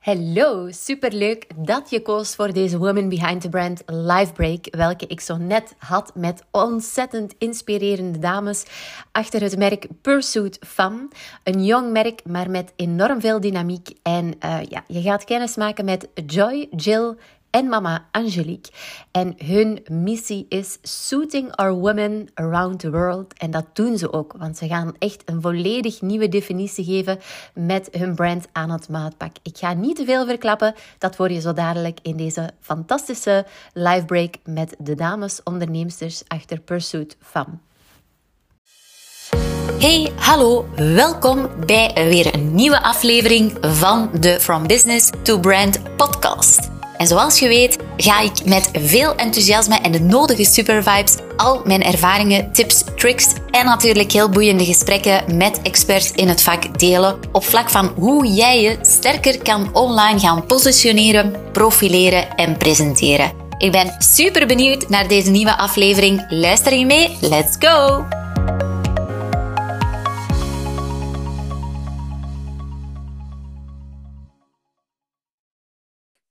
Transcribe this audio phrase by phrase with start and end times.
[0.00, 5.20] Hallo, superleuk dat je koos voor deze Women Behind the Brand live break, welke ik
[5.20, 8.64] zo net had met ontzettend inspirerende dames
[9.12, 11.08] achter het merk Pursuit Fam.
[11.44, 13.88] Een jong merk, maar met enorm veel dynamiek.
[14.02, 17.16] En uh, ja, je gaat kennis maken met Joy, Jill
[17.50, 18.72] en mama Angelique.
[19.10, 23.32] En hun missie is Suiting Our Women Around the World.
[23.38, 27.18] En dat doen ze ook, want ze gaan echt een volledig nieuwe definitie geven
[27.54, 29.36] met hun brand aan het maatpak.
[29.42, 34.04] Ik ga niet te veel verklappen, dat hoor je zo dadelijk in deze fantastische live
[34.04, 37.60] break met de dames onderneemsters achter Pursuit Fam.
[39.78, 46.79] Hey, hallo, welkom bij weer een nieuwe aflevering van de From Business to Brand podcast.
[47.00, 51.82] En zoals je weet, ga ik met veel enthousiasme en de nodige supervibes al mijn
[51.82, 57.44] ervaringen, tips, tricks en natuurlijk heel boeiende gesprekken met experts in het vak delen op
[57.44, 63.32] vlak van hoe jij je sterker kan online gaan positioneren, profileren en presenteren.
[63.58, 66.26] Ik ben super benieuwd naar deze nieuwe aflevering.
[66.28, 67.16] Luister je mee?
[67.20, 68.19] Let's go!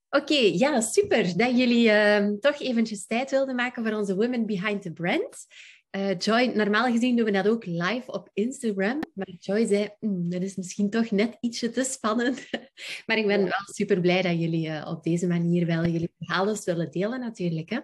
[0.10, 4.82] Oké, ja, super dat jullie uh, toch eventjes tijd wilden maken voor onze Women Behind
[4.82, 5.46] the Brand.
[5.92, 10.30] Uh, Joy, normaal gezien doen we dat ook live op Instagram, maar Joy zei, mm,
[10.30, 12.50] dat is misschien toch net ietsje te spannend.
[13.06, 16.58] maar ik ben wel super blij dat jullie uh, op deze manier wel jullie verhalen
[16.66, 17.70] willen delen natuurlijk.
[17.70, 17.80] Hè?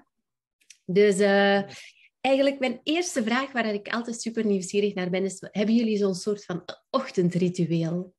[0.86, 1.62] Dus uh,
[2.22, 6.16] eigenlijk mijn eerste vraag waar ik altijd super nieuwsgierig naar ben, is, hebben jullie zo'n
[6.16, 8.14] soort van ochtendritueel?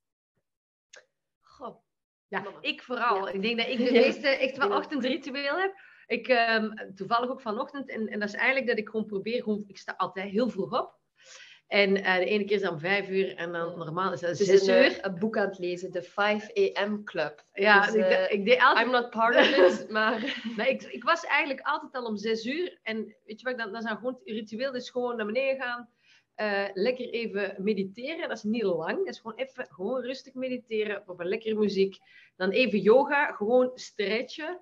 [2.27, 3.29] Ja, ik vooral.
[3.29, 5.73] Ik denk dat ik de meeste echt wel ochtendritueel heb.
[6.07, 7.89] Ik, um, toevallig ook vanochtend.
[7.89, 10.79] En, en dat is eigenlijk dat ik gewoon probeer, gewoon, ik sta altijd heel vroeg
[10.79, 10.95] op.
[11.67, 14.67] En uh, de ene keer is dan vijf uur en dan normaal is dat zes
[14.67, 14.97] een, uur.
[15.01, 17.03] een boek aan het lezen, de 5 a.m.
[17.03, 17.43] Club.
[17.53, 18.85] Ja, dus, uh, ik, ik, deed altijd...
[18.85, 20.41] I'm not part of it, maar...
[20.57, 22.79] nee, ik, ik was eigenlijk altijd al om zes uur.
[22.83, 25.61] En weet je wat, dan, dan is dan gewoon het ritueel, dus gewoon naar beneden
[25.61, 25.89] gaan.
[26.41, 28.27] Uh, lekker even mediteren.
[28.27, 28.97] Dat is niet lang.
[28.97, 31.97] Dat is gewoon even gewoon rustig mediteren op een lekkere muziek.
[32.35, 34.61] Dan even yoga, gewoon stretchen.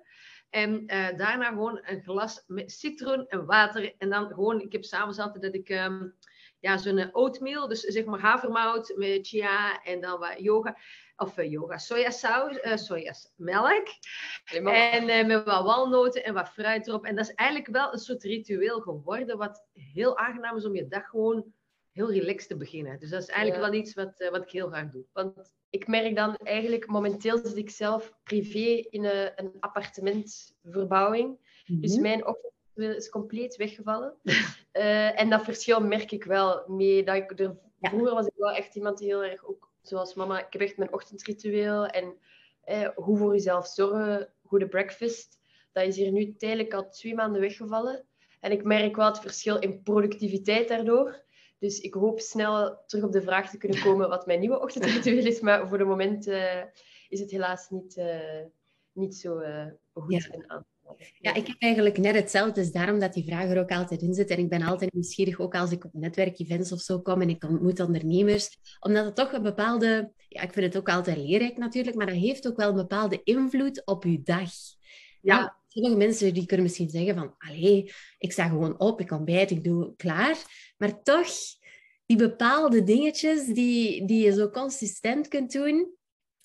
[0.50, 3.94] En uh, daarna gewoon een glas met citroen en water.
[3.98, 6.14] En dan gewoon, ik heb s'avonds altijd dat ik um,
[6.60, 10.76] ja, zo'n oatmeal, dus zeg maar havermout met chia en dan wat yoga.
[11.16, 13.86] Of uh, yoga, sojasaus, uh, sojamelk.
[14.44, 17.04] En met wat walnoten en wat fruit erop.
[17.04, 20.88] En dat is eigenlijk wel een soort ritueel geworden, wat heel aangenaam is om je
[20.88, 21.54] dag gewoon
[21.96, 22.98] heel relaxed te beginnen.
[22.98, 23.70] Dus dat is eigenlijk ja.
[23.70, 25.04] wel iets wat, uh, wat ik heel graag doe.
[25.12, 31.28] Want ik merk dan eigenlijk, momenteel zit ik zelf privé in een, een appartementverbouwing.
[31.28, 31.80] Mm -hmm.
[31.80, 32.52] Dus mijn ochtend
[32.96, 34.14] is compleet weggevallen.
[34.22, 37.04] uh, en dat verschil merk ik wel mee.
[37.04, 37.88] Dat ik er, ja.
[37.88, 40.76] Vroeger was ik wel echt iemand die heel erg ook, zoals mama, ik heb echt
[40.76, 41.86] mijn ochtendritueel.
[41.86, 42.18] En
[42.60, 45.38] eh, hoe voor jezelf zorgen, goede breakfast.
[45.72, 48.06] Dat is hier nu tijdelijk al twee maanden weggevallen.
[48.40, 51.24] En ik merk wel het verschil in productiviteit daardoor.
[51.58, 55.26] Dus ik hoop snel terug op de vraag te kunnen komen wat mijn nieuwe ochtendritueel
[55.26, 55.40] is.
[55.40, 56.62] Maar voor de moment uh,
[57.08, 58.44] is het helaas niet, uh,
[58.92, 60.30] niet zo uh, goed ja.
[60.30, 60.66] en aan.
[61.20, 62.60] Ja, ik heb eigenlijk net hetzelfde.
[62.60, 64.30] Dus daarom dat die vraag er ook altijd in zit.
[64.30, 67.44] En ik ben altijd nieuwsgierig, ook als ik op netwerkevents of zo kom en ik
[67.44, 68.58] ontmoet ondernemers.
[68.80, 70.12] Omdat het toch een bepaalde...
[70.28, 73.20] Ja, ik vind het ook altijd leerrijk natuurlijk, maar dat heeft ook wel een bepaalde
[73.24, 74.50] invloed op je dag.
[75.20, 75.56] Ja.
[75.76, 79.50] Ja sommige mensen die kunnen misschien zeggen van, allee, ik sta gewoon op, ik ontbijt,
[79.50, 80.36] ik doe klaar.
[80.76, 81.28] Maar toch,
[82.06, 85.94] die bepaalde dingetjes die, die je zo consistent kunt doen,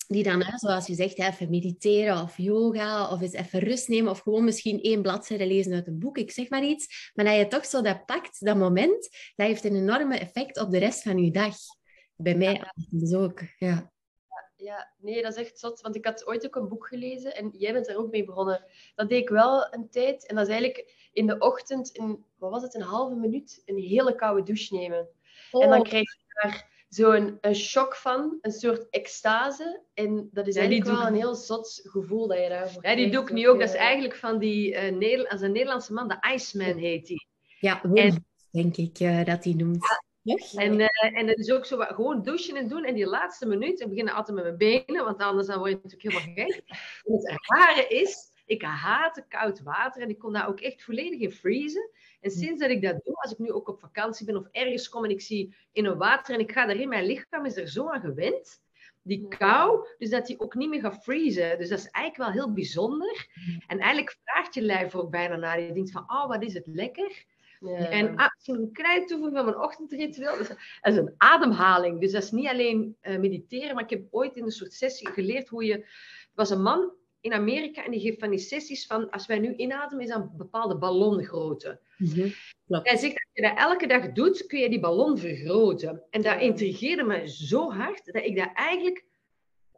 [0.06, 4.18] die dan, zoals je zegt, even mediteren of yoga of eens even rust nemen of
[4.18, 7.10] gewoon misschien één bladzijde lezen uit een boek, ik zeg maar iets.
[7.14, 10.70] Maar dat je toch zo dat pakt, dat moment, dat heeft een enorme effect op
[10.70, 11.56] de rest van je dag.
[12.16, 13.91] Bij mij dus ook, ja.
[14.62, 15.80] Ja, nee, dat is echt zot.
[15.80, 18.64] Want ik had ooit ook een boek gelezen en jij bent daar ook mee begonnen.
[18.94, 20.26] Dat deed ik wel een tijd.
[20.26, 23.78] En dat is eigenlijk in de ochtend, in, wat was het, een halve minuut, een
[23.78, 25.08] hele koude douche nemen.
[25.50, 25.64] Oh.
[25.64, 29.82] En dan krijg je daar zo'n een shock van, een soort extase.
[29.94, 33.10] En dat is ja, eigenlijk wel een heel zot gevoel dat je daarvoor Ja, die
[33.10, 33.58] doe ik nu ook.
[33.58, 37.26] Dat is eigenlijk van die, uh, Neder als een Nederlandse man, de Iceman heet die.
[37.58, 39.84] Ja, en, denk ik uh, dat hij noemt.
[39.88, 40.02] Ja,
[40.54, 42.84] en, uh, en het is ook zo, gewoon douchen en doen.
[42.84, 45.78] En die laatste minuut, ik begin altijd met mijn benen, want anders dan word je
[45.82, 46.62] natuurlijk helemaal gek.
[47.04, 51.20] En het rare is, ik haatte koud water en ik kon daar ook echt volledig
[51.20, 51.90] in vriezen.
[52.20, 54.88] En sinds dat ik dat doe, als ik nu ook op vakantie ben of ergens
[54.88, 57.68] kom en ik zie in een water en ik ga daarin, mijn lichaam is er
[57.68, 58.60] zo aan gewend,
[59.02, 61.58] die kou, dus dat die ook niet meer gaat vriezen.
[61.58, 63.26] Dus dat is eigenlijk wel heel bijzonder.
[63.66, 65.60] En eigenlijk vraagt je lijf ook bijna naar.
[65.60, 67.24] Je denkt van, oh, wat is het lekker.
[67.62, 67.90] Ja.
[67.90, 68.14] En
[68.44, 70.36] een klein toevoeging van mijn ochtendritueel.
[70.38, 72.00] Dat is een ademhaling.
[72.00, 75.08] Dus dat is niet alleen uh, mediteren, maar ik heb ooit in een soort sessie
[75.08, 75.86] geleerd hoe je
[76.34, 79.54] was een man in Amerika en die geeft van die sessies van, als wij nu
[79.54, 81.80] inademen, is dat een bepaalde ballongrootte.
[81.98, 82.28] Mhm.
[82.66, 86.02] Hij zegt, als je dat elke dag doet, kun je die ballon vergroten.
[86.10, 89.04] En dat intrigeerde me zo hard, dat ik dat eigenlijk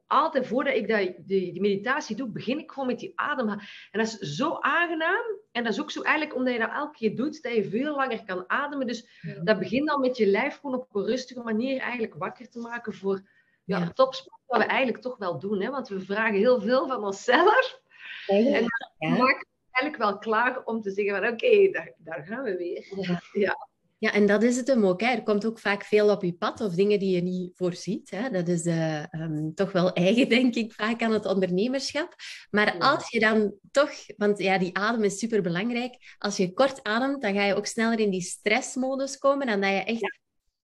[0.07, 3.49] altijd, voordat ik dat, die, die meditatie doe, begin ik gewoon met die adem.
[3.49, 3.59] En
[3.91, 5.25] dat is zo aangenaam.
[5.53, 7.95] En dat is ook zo eigenlijk, omdat je dat elke keer doet, dat je veel
[7.97, 8.87] langer kan ademen.
[8.87, 9.09] Dus
[9.43, 12.95] dat begint dan met je lijf gewoon op een rustige manier eigenlijk wakker te maken
[12.95, 13.23] voor
[13.65, 13.91] ja, Ja.
[13.93, 15.61] topsport, wat we eigenlijk toch wel doen.
[15.61, 15.71] Hè?
[15.71, 17.81] Want we vragen heel veel van onszelf.
[18.27, 18.61] En Ja.
[18.99, 22.57] we maken het eigenlijk wel klaar om te zeggen van oké, daar, daar gaan we
[22.57, 22.87] weer.
[23.33, 23.69] Ja.
[23.99, 24.13] Ja.
[24.13, 25.01] En dat is het hem ook.
[25.01, 25.07] Hè.
[25.07, 28.11] Er komt ook vaak veel op je pad of dingen die je niet voorziet.
[28.11, 28.31] Hè.
[28.31, 32.15] Dat is eh, ehm, toch wel eigen, denk ik, vaak aan het ondernemerschap.
[32.51, 32.91] Maar Ja.
[32.93, 36.15] als je dan toch, want ja, die adem is super belangrijk.
[36.19, 39.47] Als je kort ademt, dan ga je ook sneller in die stressmodus komen.
[39.47, 40.19] En dat je echt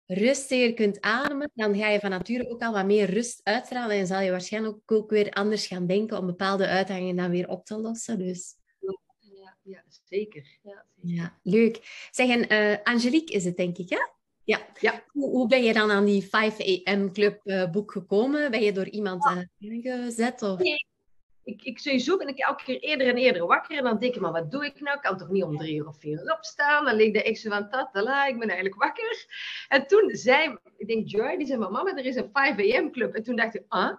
[0.05, 3.97] rustiger kunt ademen, dan ga je van nature ook al wat meer rust uitstralen.
[3.97, 7.47] En zal je waarschijnlijk ook, ook weer anders gaan denken om bepaalde uitdagingen dan weer
[7.47, 8.19] op te lossen.
[8.19, 8.55] Dus
[9.63, 10.59] Ja, ja, zeker.
[10.63, 10.85] Ja.
[11.01, 12.07] ja, leuk.
[12.11, 13.99] Zeg, en eh, Angelique is het, denk ik, hè?
[14.43, 14.59] Ja.
[14.79, 15.03] Ja.
[15.07, 18.51] Hoe, hoe ben je dan aan die 5 AM Club eh, boek gekomen?
[18.51, 20.41] Ben je door iemand eh, ingezet?
[20.41, 20.59] Of...
[21.43, 23.77] Ik, ik sowieso ben ik elke keer eerder en eerder wakker.
[23.77, 24.95] En dan denk ik, maar wat doe ik nou?
[24.95, 26.85] Ik kan toch niet om drie uur of vier uur opstaan?
[26.85, 29.25] Dan leek de ik zo van, tatala, ik ben eigenlijk wakker.
[29.67, 32.91] En toen zei, ik denk Joy, die zei, maar mama, er is een 5 am
[32.91, 33.13] club.
[33.13, 33.97] En toen dacht ik, ah.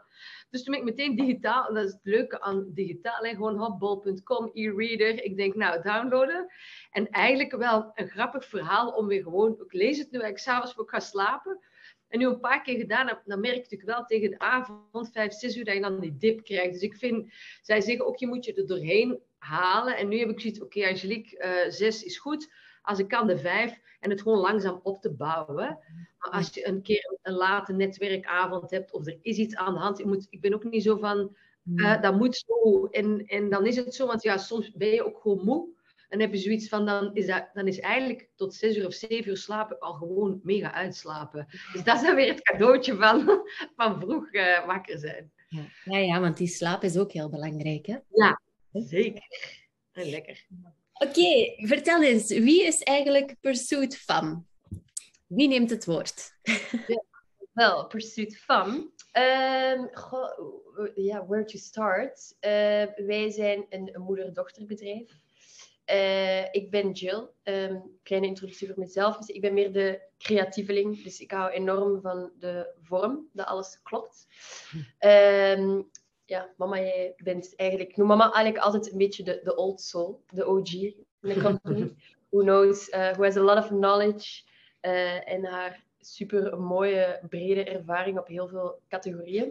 [0.53, 4.51] Dus toen ben ik meteen digitaal, dat is het leuke aan digitaal, en gewoon hotball.com,
[4.53, 5.23] e-reader.
[5.23, 6.53] Ik denk, nou, downloaden.
[6.91, 10.75] En eigenlijk wel een grappig verhaal om weer gewoon, ik lees het nu eigenlijk s'avonds
[10.75, 11.61] voor ik ga slapen.
[12.09, 15.33] En nu een paar keer gedaan heb, dan merk ik wel tegen de avond, vijf,
[15.33, 16.73] zes uur, dat je dan die dip krijgt.
[16.73, 17.33] Dus ik vind,
[17.63, 19.97] zij zeggen ook, je moet je er doorheen halen.
[19.97, 22.53] En nu heb ik zoiets, oké Angelique, eh, zes is goed.
[22.83, 23.81] Als ik kan de vijf.
[24.01, 25.79] En het gewoon langzaam op te bouwen.
[26.31, 29.99] Als je een keer een late netwerkavond hebt, of er is iets aan de hand.
[29.99, 31.37] Ik, moet, ik ben ook niet zo van,
[31.77, 32.87] eh, dat moet zo.
[32.87, 35.69] En, en dan is het zo, want ja, soms ben je ook gewoon moe.
[36.09, 38.95] En heb je zoiets van, dan is, dat, dan is eigenlijk tot zes uur of
[38.95, 41.47] zeven uur slapen al gewoon mega uitslapen.
[41.73, 43.43] Dus dat is dan weer het cadeautje van,
[43.77, 45.33] van vroeg eh, wakker zijn.
[45.49, 45.63] Ja.
[45.85, 47.87] Ja, ja, want die slaap is ook heel belangrijk.
[47.87, 47.97] Hè?
[48.73, 49.23] Zeker.
[49.93, 50.47] En lekker.
[50.93, 54.47] Oké, vertel eens, wie is eigenlijk Pursuit van?
[55.35, 56.33] Wie neemt het woord?
[57.53, 58.91] Wel, Pursuit van.
[59.13, 60.31] Ehm, goh,
[60.95, 62.37] ja, where to start?
[62.41, 65.11] Eh, wij zijn een, moeder-dochterbedrijf.
[65.85, 67.29] Eh, ik ben Jill.
[67.43, 69.17] Ehm, kleine introductie voor mezelf.
[69.17, 71.03] Dus ik ben meer de creatieveling.
[71.03, 74.27] Dus ik hou enorm van de vorm, dat alles klopt.
[74.99, 75.83] Ehm,
[76.25, 77.91] ja, mama, jij bent eigenlijk...
[77.91, 81.41] Ik noem mama eigenlijk altijd een beetje de, de old soul, de OG in de
[81.41, 81.95] company.
[82.31, 84.51] Who knows, uh, who has a lot of knowledge.
[84.83, 89.45] Eh, en haar super mooie, brede ervaring op heel veel categorieën.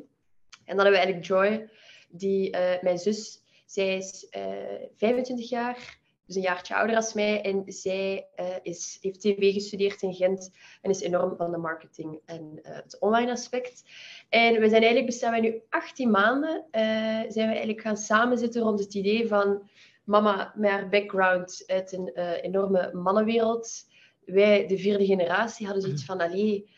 [0.66, 1.70] En dan hebben we eigenlijk Joy,
[2.10, 6.00] die, eh, mijn zus, zij is eh 25 jaar,
[6.32, 7.42] dus een jaartje ouder als mij.
[7.42, 10.52] En zij eh, is, heeft TV gestudeerd in Gent
[10.82, 13.84] en is enorm van de marketing en eh, het online aspect.
[14.30, 16.82] En we zijn eigenlijk, bestaan nu 18 maanden, eh,
[17.28, 19.70] zijn we eigenlijk gaan samenzitten rond het idee van
[20.04, 23.90] mama met haar background uit een eh, enorme mannenwereld.
[24.32, 26.70] Wij, de vierde generatie, hadden zoiets van, allee,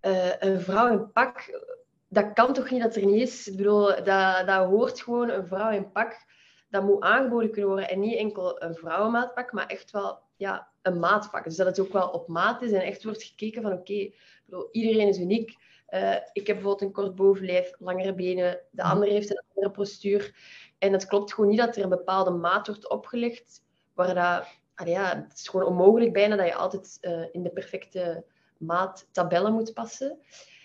[0.00, 1.60] eh, een vrouw in pak,
[2.08, 3.48] dat kan toch niet dat er niet is?
[3.48, 6.26] Ik bedoel, dat, dat hoort gewoon, een vrouw in pak,
[6.70, 7.88] dat moet aangeboden kunnen worden.
[7.88, 11.44] En niet enkel een vrouwenmaatpak, maar echt wel ja, een maatpak.
[11.44, 14.10] Dus dat het ook wel op maat is en echt wordt gekeken van, oké,
[14.44, 15.56] bedoel, iedereen is uniek.
[15.86, 18.60] Eh, ik heb bijvoorbeeld een kort bovenlijf, langere benen.
[18.70, 20.34] De ander heeft een andere postuur.
[20.78, 23.64] En het klopt gewoon niet dat er een bepaalde maat wordt opgelegd,
[23.94, 24.46] waar dat,
[24.84, 28.24] het is gewoon onmogelijk bijna dat je altijd eh, in de perfecte
[28.56, 30.18] maat tabellen moet passen.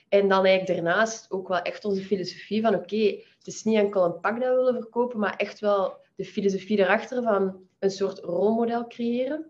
[0.09, 3.05] En dan eigenlijk daarnaast ook wel echt onze filosofie van oké,
[3.37, 6.79] het is niet enkel een pak dat we willen verkopen, maar echt wel de filosofie
[6.79, 9.45] erachter van een soort rolmodel creëren.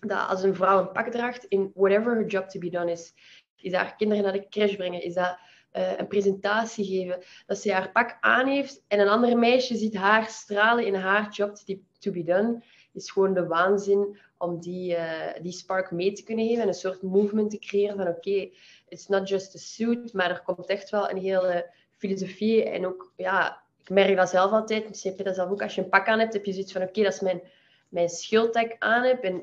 [0.00, 3.14] Dat als een vrouw een pak draagt, in whatever her job to be done is,
[3.56, 5.38] is haar kinderen naar de crash brengen, is dat
[5.70, 9.96] eh, een presentatie geven, dat ze haar pak aan heeft en een ander meisje ziet
[9.96, 11.56] haar stralen in haar job
[11.98, 16.46] to be done, is gewoon de waanzin om die, eh, die spark mee te kunnen
[16.46, 18.50] geven en een soort movement te creëren van oké,
[18.88, 23.12] it's not just a suit, maar er komt echt wel een hele filosofie en ook,
[23.16, 25.88] ja, ik merk dat zelf altijd, misschien heb je dat zelf ook, als je een
[25.88, 27.42] pak aan hebt, heb je zoiets van oké, dat is mijn,
[27.88, 28.10] mijn
[28.78, 29.36] aan heb en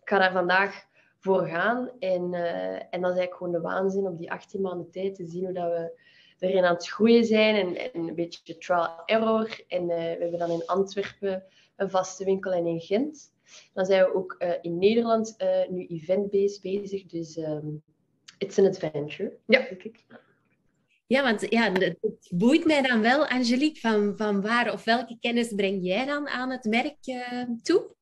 [0.00, 0.88] ik ga daar vandaag
[1.20, 1.90] voor gaan.
[1.98, 5.26] En, uh, en dat is eigenlijk gewoon de waanzin op die 18 maanden tijd te
[5.26, 5.92] zien hoe dat we
[6.38, 9.60] erin aan het groeien zijn en, en een beetje trial-error.
[9.68, 11.44] En uh, we hebben dan in Antwerpen
[11.80, 13.32] een vaste winkel en in Gent.
[13.72, 15.36] Dan zijn we ook uh, in Nederland
[15.68, 17.82] nu event-based bezig, dus um,
[18.38, 19.58] it's an adventure, ja.
[19.58, 20.04] denk ik.
[21.06, 25.54] Ja, want ja, het boeit mij dan wel, Angelique, van, van waar of welke kennis
[25.54, 27.94] breng jij dan aan het merk uh, toe?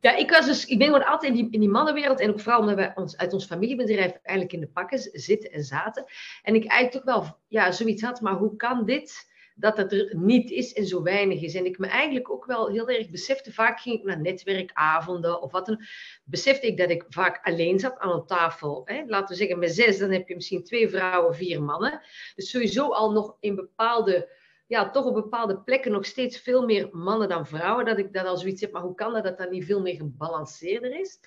[0.00, 2.40] Ja, ik, was dus, ik ben gewoon altijd in die, in die mannenwereld en ook
[2.40, 6.04] vooral omdat wij ons, uit ons familiebedrijf eigenlijk in de pakken zitten en zaten.
[6.42, 9.30] En ik eigenlijk toch wel ja, zoiets had, maar hoe kan dit
[9.62, 11.54] dat het er niet is en zo weinig is.
[11.54, 15.52] En ik me eigenlijk ook wel heel erg besefte, vaak ging ik naar netwerkavonden of
[15.52, 15.84] wat dan,
[16.24, 18.82] besefte ik dat ik vaak alleen zat aan een tafel.
[18.84, 19.02] Hè?
[19.06, 22.00] Laten we zeggen met zes, dan heb je misschien twee vrouwen, vier mannen.
[22.34, 24.28] Dus sowieso al nog in bepaalde,
[24.66, 27.84] ja, toch op bepaalde plekken nog steeds veel meer mannen dan vrouwen.
[27.84, 29.96] Dat ik dat al zoiets heb, maar hoe kan dat dat dat niet veel meer
[29.96, 31.18] gebalanceerder is?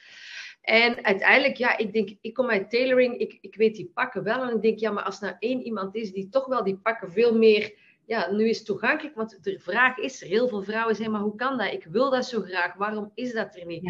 [0.61, 4.43] En uiteindelijk, ja, ik denk, ik kom uit tailoring, ik, ik weet die pakken wel.
[4.43, 6.77] En ik denk, ja, maar als er nou één iemand is die toch wel die
[6.77, 10.27] pakken veel meer ja, nu is het toegankelijk, want de vraag is er.
[10.27, 11.73] Heel veel vrouwen zeggen, maar hoe kan dat?
[11.73, 12.73] Ik wil dat zo graag.
[12.73, 13.85] Waarom is dat er niet?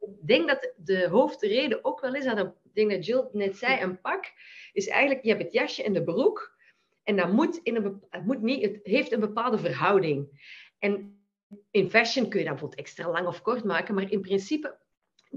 [0.00, 3.82] Ik denk dat de hoofdreden ook wel is, dat, ik denk dat Jill net zei,
[3.82, 4.32] een pak
[4.72, 6.56] is eigenlijk, je hebt het jasje en de broek.
[7.02, 10.28] En dat moet, in een, het, moet niet, het heeft een bepaalde verhouding.
[10.78, 11.18] En
[11.70, 14.78] in fashion kun je dat bijvoorbeeld extra lang of kort maken, maar in principe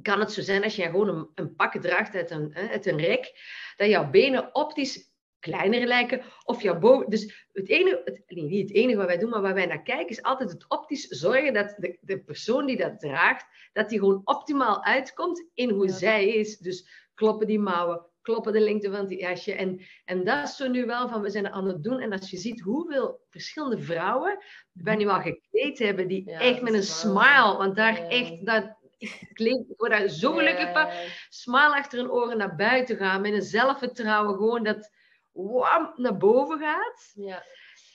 [0.01, 2.97] kan het zo zijn als je gewoon een, een pak draagt uit een, uit een
[2.97, 3.33] rek,
[3.77, 5.11] dat jouw benen optisch
[5.49, 6.21] kleiner lijken.
[6.43, 7.09] Of jouw boven.
[7.09, 10.09] Dus het enige, het, niet het enige wat wij doen, maar waar wij naar kijken,
[10.09, 14.21] is altijd het optisch zorgen dat de, de persoon die dat draagt, dat die gewoon
[14.23, 16.57] optimaal uitkomt in hoe zij is.
[16.57, 19.53] Dus kloppen die mouwen, kloppen de lengte van die jasje.
[19.53, 21.99] En, en dat is zo nu wel van, we zijn aan het doen.
[21.99, 26.73] En als je ziet hoeveel verschillende vrouwen wij nu al gekleed hebben, die echt met
[26.73, 30.87] een smile, want daar echt, dat, ik, word daar zo gelukkig van.
[31.29, 34.91] Smile achter hun oren naar buiten gaan, met een zelfvertrouwen, gewoon dat
[35.37, 37.11] wam, naar boven gaat.
[37.15, 37.43] Ja.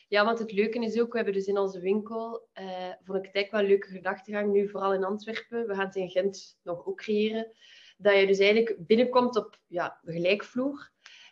[0.08, 3.24] ja, want het leuke is ook, we hebben dus in onze winkel, uh, vond ik
[3.24, 6.58] het eigenlijk wel een leuke gedachtegang, nu vooral in Antwerpen, we gaan het in Gent
[6.62, 7.52] nog ook creëren,
[7.96, 10.90] dat je dus eigenlijk binnenkomt op ja, de gelijkvloer.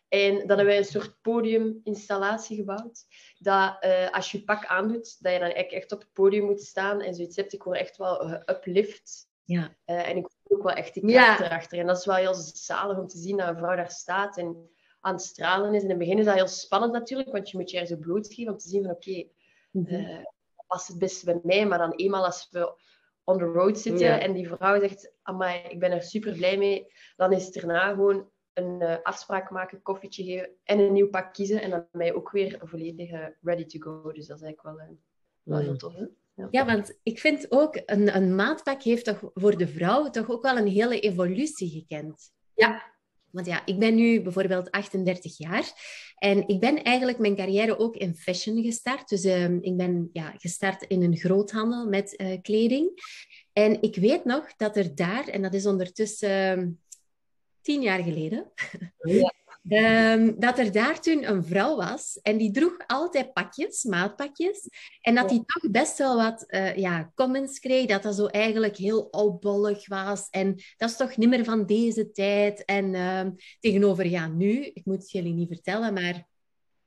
[0.09, 3.05] En dan hebben wij een soort podiuminstallatie gebouwd.
[3.39, 6.45] Dat uh, als je je pak aandoet, dat je dan eigenlijk echt op het podium
[6.45, 7.53] moet staan en zoiets hebt.
[7.53, 9.29] Ik word echt wel uplift.
[9.45, 9.77] Ja.
[9.87, 11.45] Uh, en ik voel ook wel echt die kracht ja.
[11.45, 11.79] erachter.
[11.79, 14.71] En dat is wel heel zalig om te zien dat een vrouw daar staat en
[15.01, 15.83] aan het stralen is.
[15.83, 18.23] In het begin is dat heel spannend natuurlijk, want je moet je ergens om
[18.59, 19.31] te zien van oké, okay,
[19.71, 20.27] mm -hmm.
[20.67, 21.67] past het beste bij mij?
[21.67, 22.75] Maar dan eenmaal als we
[23.25, 26.93] on the road zitten en die vrouw zegt, amai, ik ben er super blij mee,
[27.17, 31.33] dan is het erna gewoon een uh, afspraak maken, koffietje geven en een nieuw pak
[31.33, 31.63] kiezen.
[31.63, 34.13] En dan ben je ook weer volledig uh, ready to go.
[34.13, 34.97] Dus dat is eigenlijk wel,
[35.43, 35.95] wel heel tof.
[35.95, 36.05] Hè?
[36.35, 36.49] Ja.
[36.51, 40.43] ja, want ik vind ook, een, een maatpak heeft toch voor de vrouw toch ook
[40.43, 42.33] wel een hele evolutie gekend.
[42.55, 42.83] Ja,
[43.33, 45.73] want ja, ik ben nu bijvoorbeeld 38 jaar
[46.17, 49.09] en ik ben eigenlijk mijn carrière ook in fashion gestart.
[49.09, 52.91] Dus uh, ik ben ja, gestart in een groothandel met uh, kleding.
[53.53, 56.67] En ik weet nog dat er daar, en dat is ondertussen uh,
[57.61, 58.53] tien jaar geleden,
[58.99, 59.33] ja.
[59.69, 64.69] Um, dat er daar toen een vrouw was en die droeg altijd pakjes, maatpakjes.
[65.01, 68.77] En dat die toch best wel wat uh, ja, comments kreeg, dat dat zo eigenlijk
[68.77, 70.29] heel oudbollig was.
[70.31, 72.65] En dat is toch niet meer van deze tijd.
[72.65, 73.27] En uh,
[73.61, 76.29] tegenover, ja, nu, ik moet het jullie niet vertellen, maar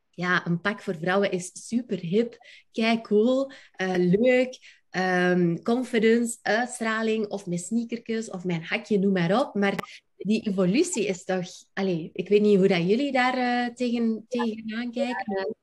[0.09, 2.37] ja, een pak voor vrouwen is super hip,
[2.71, 3.51] kijk cool,
[3.81, 4.81] uh, leuk.
[4.95, 9.53] Um, confidence, uitstraling, of mijn sneakertjes, of mijn hakje, noem maar op.
[9.53, 11.45] Maar die evolutie is toch...
[11.73, 15.55] Allez, ik weet niet hoe dat jullie daar uh, tegen, tegenaan kijken.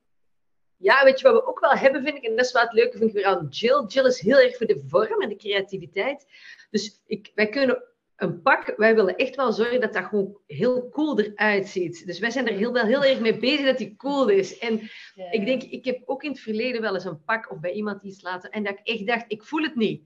[0.77, 2.73] Ja, weet je wat we ook wel hebben, vind ik, en dat is wat het
[2.73, 3.85] leuke vind ik weer aan Jill.
[3.87, 6.25] Jill is heel erg voor de vorm en de creativiteit.
[6.69, 7.83] Dus ik, wij kunnen
[8.15, 12.05] een pak, wij willen echt wel zorgen dat dat gewoon heel cool eruit ziet.
[12.05, 14.57] Dus wij zijn er heel, wel heel erg mee bezig dat die cool is.
[14.57, 14.81] En
[15.31, 18.03] ik denk, ik heb ook in het verleden wel eens een pak of bij iemand
[18.03, 20.03] iets laten en dat ik echt dacht, ik voel het niet.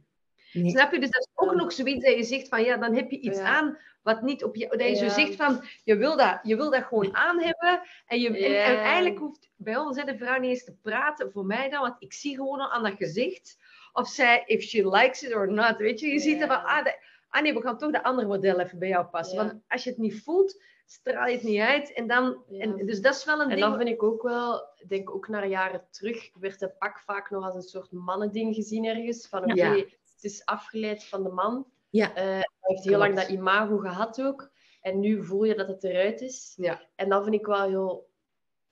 [0.63, 0.99] Snap je?
[0.99, 3.39] Dus dat is ook nog zoiets dat je zegt van, ja, dan heb je iets
[3.39, 4.67] aan wat niet op je...
[4.67, 7.81] Dat je zo zegt van, je wil dat, je wil dat gewoon aan hebben.
[8.05, 11.69] En, je, en, eigenlijk hoeft bij ons de vrouw niet eens te praten, voor mij
[11.69, 13.57] dan, want ik zie gewoon al aan dat gezicht
[13.95, 16.07] of zij, if she likes it or not, weet je.
[16.07, 16.85] Je ziet er van, ah,
[17.29, 19.37] ah nee, we gaan toch de andere model even bij jou passen.
[19.37, 21.93] Want als je het niet voelt, straal je het niet uit.
[21.93, 23.61] En dan, en, dus dat is wel een en ding.
[23.61, 27.29] En dan vind ik ook wel, denk ook naar jaren terug, werd het pak vaak
[27.29, 29.27] nog als een soort mannending gezien ergens.
[29.27, 29.85] Van oké,
[30.15, 31.67] het is afgeleid van de man.
[31.89, 32.09] Ja.
[32.09, 34.51] Uh, hij heeft heel lang dat imago gehad ook.
[34.81, 36.53] En nu voel je dat het eruit is.
[36.55, 36.81] Ja.
[36.95, 38.09] En dat vind ik wel heel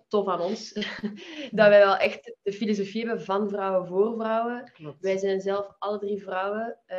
[0.08, 0.74] tof aan ons.
[1.52, 4.72] dat wij wel echt de filosofie hebben van vrouwen voor vrouwen.
[5.00, 6.80] Wij zijn zelf alle drie vrouwen.
[6.88, 6.98] Uh,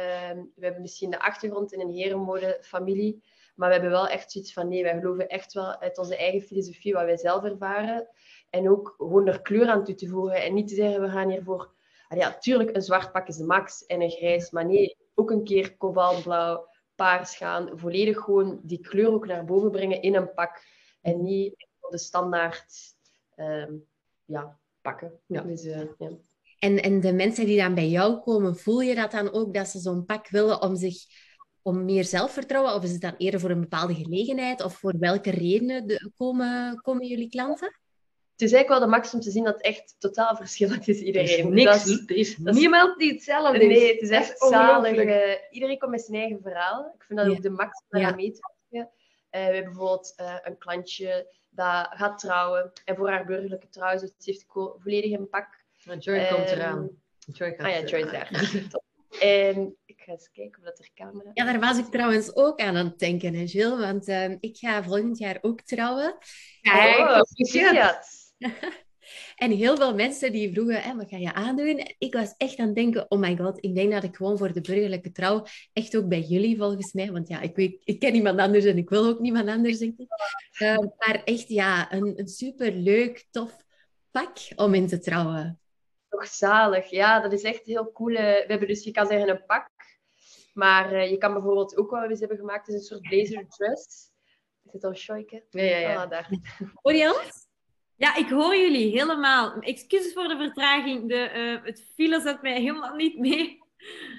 [0.55, 3.25] we hebben misschien de achtergrond in een herenmode familie.
[3.55, 6.41] Maar we hebben wel echt zoiets van nee, wij geloven echt wel uit onze eigen
[6.41, 8.09] filosofie wat wij zelf ervaren.
[8.51, 10.43] En ook gewoon er kleur aan toe te voegen.
[10.43, 11.74] En niet te zeggen, we gaan hiervoor...
[12.17, 14.51] Ja, tuurlijk, een zwart pak is de max en een grijs.
[14.51, 17.79] Maar nee, ook een keer kobaltblauw, paars gaan.
[17.79, 20.63] Volledig gewoon die kleur ook naar boven brengen in een pak.
[21.01, 22.95] En niet de standaard
[23.35, 23.73] ehm,
[24.25, 25.21] ja, pakken.
[25.27, 25.43] Ja.
[25.43, 26.11] Dus, eh, ja.
[26.59, 29.69] En, en de mensen die dan bij jou komen, voel je dat dan ook dat
[29.69, 30.97] ze zo'n pak willen om zich
[31.63, 32.75] om meer zelfvertrouwen?
[32.75, 34.63] Of is het dan eerder voor een bepaalde gelegenheid?
[34.63, 37.81] Of voor welke redenen de- komen, komen jullie klanten?
[38.35, 40.97] Het is eigenlijk wel de max om te zien dat het echt totaal verschillend is,
[41.01, 41.55] Er is iedereen.
[41.55, 43.79] niks, Dat is- er is dat is- niemand die hetzelfde is.
[43.79, 44.97] Nee, het is Dat echt zalig.
[44.97, 46.93] eh, iedereen komt met zijn eigen verhaal.
[46.99, 47.35] Ik vind dat Ja.
[47.37, 48.07] ook de max om Ja.
[48.07, 48.91] daar mee te werken.
[49.31, 52.73] Eh, we hebben bijvoorbeeld eh, een klantje dat gaat trouwen.
[52.85, 55.49] En voor haar burgerlijke trouw is het, ze heeft ko- volledig een pak.
[55.85, 56.91] Maar Joy komt Ehm, eraan.
[57.33, 58.29] Joy gaat Ah ja, Joy is daar.
[59.21, 62.61] En ik ga eens kijken of dat er camera Ja, daar was ik trouwens ook
[62.61, 63.77] aan aan het denken, hè, Jill.
[63.77, 66.17] Want ehm, ik ga volgend jaar ook trouwen.
[66.61, 67.21] Kijk, Oh.
[69.37, 71.79] En heel veel mensen die vroegen, hè, wat ga je aandoen?
[71.79, 74.39] En ik was echt aan het denken, oh my god, ik denk dat ik gewoon
[74.39, 77.99] voor de burgerlijke trouw, echt ook bij jullie volgens mij, want ja, ik, weet, ik
[77.99, 80.07] ken niemand anders en ik wil ook niemand anders, denk ik.
[80.59, 83.65] Eh, maar echt, ja, een, een superleuk, tof
[84.11, 85.61] pak om in te trouwen.
[86.09, 86.91] Toch zalig.
[86.91, 88.15] Ja, dat is echt heel cool.
[88.15, 89.69] eh, We hebben dus, je kan zeggen, een pak.
[90.53, 93.49] Maar eh, je kan bijvoorbeeld ook wat we eens hebben gemaakt, is een soort blazer
[93.49, 94.11] dress.
[94.65, 95.45] Is het al shoyke?
[95.51, 96.03] Ja, ja, ja.
[96.03, 96.29] Ah, daar.
[97.97, 99.59] Ja, ik hoor jullie helemaal.
[99.61, 101.09] Excuses voor de vertraging.
[101.09, 103.63] De, eh, het file zat mij helemaal niet mee.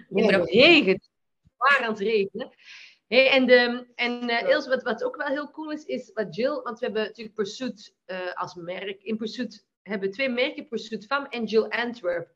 [0.09, 1.09] Ja, maar het regent.
[1.57, 2.55] Waar aan het regenen.
[3.07, 6.35] Hey, en de, en eh, Ilse, wat, wat ook wel heel cool is, is wat
[6.35, 9.03] Jill, want we hebben natuurlijk Pursuit eh, als merk.
[9.03, 12.33] In Pursuit hebben we twee merken, Pursuit Femme en Jill Antwerp.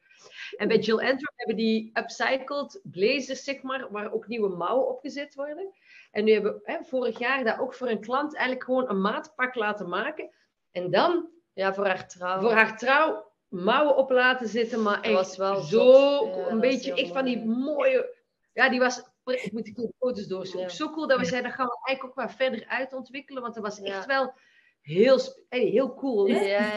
[0.58, 5.36] En bij Jill Antwerp hebben die upcycled blazers, zeg maar, waar ook nieuwe mouwen opgezet
[5.36, 5.74] worden.
[6.12, 9.02] En nu hebben we hè, vorig jaar dat ook voor een klant eigenlijk gewoon een
[9.02, 10.30] maatpak laten maken.
[10.72, 12.42] En dan Ja, voor haar trouw.
[12.42, 16.26] voor haar trouw mouwen op laten zitten, maar echt was wel zo.
[16.28, 17.56] Ja, een beetje echt van die mooi.
[17.58, 18.16] mooie.
[18.54, 19.02] Ja, die was.
[19.26, 20.70] Ik moet die foto's doorzoeken.
[20.70, 20.76] Ja.
[20.76, 23.64] Zo cool dat we zeiden, dat gaan we eigenlijk ook wel verder uitontwikkelen, want dat
[23.64, 24.06] was echt Ja.
[24.06, 24.34] wel
[24.82, 26.28] heel, hey, heel cool.
[26.28, 26.46] Ja, hè?
[26.46, 26.76] ja,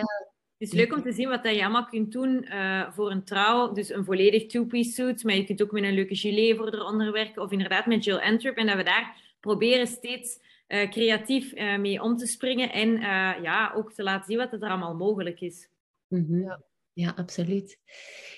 [0.59, 3.25] Het is leuk om te zien wat dat je allemaal kunt doen eh, voor een
[3.25, 3.73] trouw.
[3.73, 7.13] Dus een volledig two-piece suit, maar je kunt ook met een leuke gilet voor eronder
[7.13, 7.43] werken.
[7.43, 8.57] Of inderdaad met Jill Antwerp.
[8.57, 10.39] En dat we daar proberen steeds
[10.73, 12.73] eh, creatief eh, mee om te springen.
[12.73, 15.69] En eh, ja, ook te laten zien wat er allemaal mogelijk is.
[16.09, 16.41] Mhm.
[16.41, 16.63] Ja.
[16.95, 17.79] Ja, absoluut.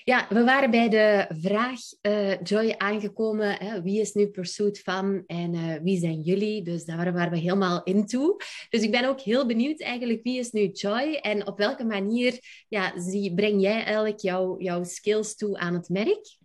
[0.03, 3.57] Ja, we waren bij de vraag, eh, Joy, aangekomen.
[3.57, 3.81] Hè?
[3.81, 6.63] Wie is nu Pursuit van en eh, wie zijn jullie?
[6.63, 8.35] Dus daar waren we helemaal in toe.
[8.69, 11.13] Dus ik ben ook heel benieuwd eigenlijk, wie is nu Joy?
[11.21, 15.89] En op welke manier ja, zie, breng jij eigenlijk jouw, jouw skills toe aan het
[15.89, 16.37] merk?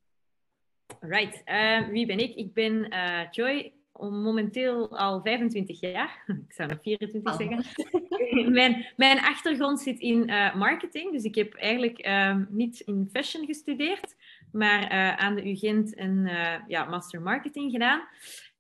[1.01, 1.43] Right.
[1.45, 2.35] Eh, wie ben ik?
[2.35, 3.73] Ik ben eh, Joy,
[4.09, 6.25] momenteel al 25 jaar.
[6.49, 7.39] Ik zou nog 24 Oh.
[7.39, 7.65] zeggen.
[8.61, 11.13] mijn, mijn achtergrond zit in eh, marketing.
[11.13, 14.17] Dus ik heb eigenlijk ehm, niet in fashion gestudeerd,
[14.53, 18.03] maar eh, aan de UGent een eh, ja, master marketing gedaan.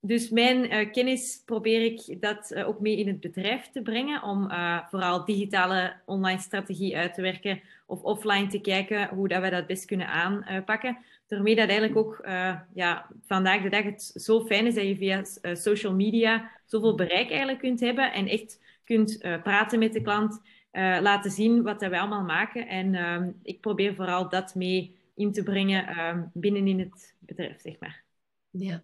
[0.01, 4.51] Dus mijn kennis probeer ik dat ook mee in het bedrijf te brengen, om
[4.91, 9.67] vooral digitale online strategie uit te werken of offline te kijken hoe dat we dat
[9.67, 10.99] best kunnen aanpakken.
[11.31, 14.97] Daarmee dat eigenlijk ook eh, ja, vandaag de dag het zo fijn is dat je
[14.97, 19.93] via eh, social media zoveel bereik eigenlijk kunt hebben en echt kunt eh, praten met
[19.93, 20.41] de klant,
[20.73, 22.69] laten zien wat dat wij allemaal maken.
[22.69, 27.79] En ehm, ik probeer vooral dat mee in te brengen ehm, binnenin het bedrijf, zeg
[27.79, 28.05] maar.
[28.51, 28.83] Ja.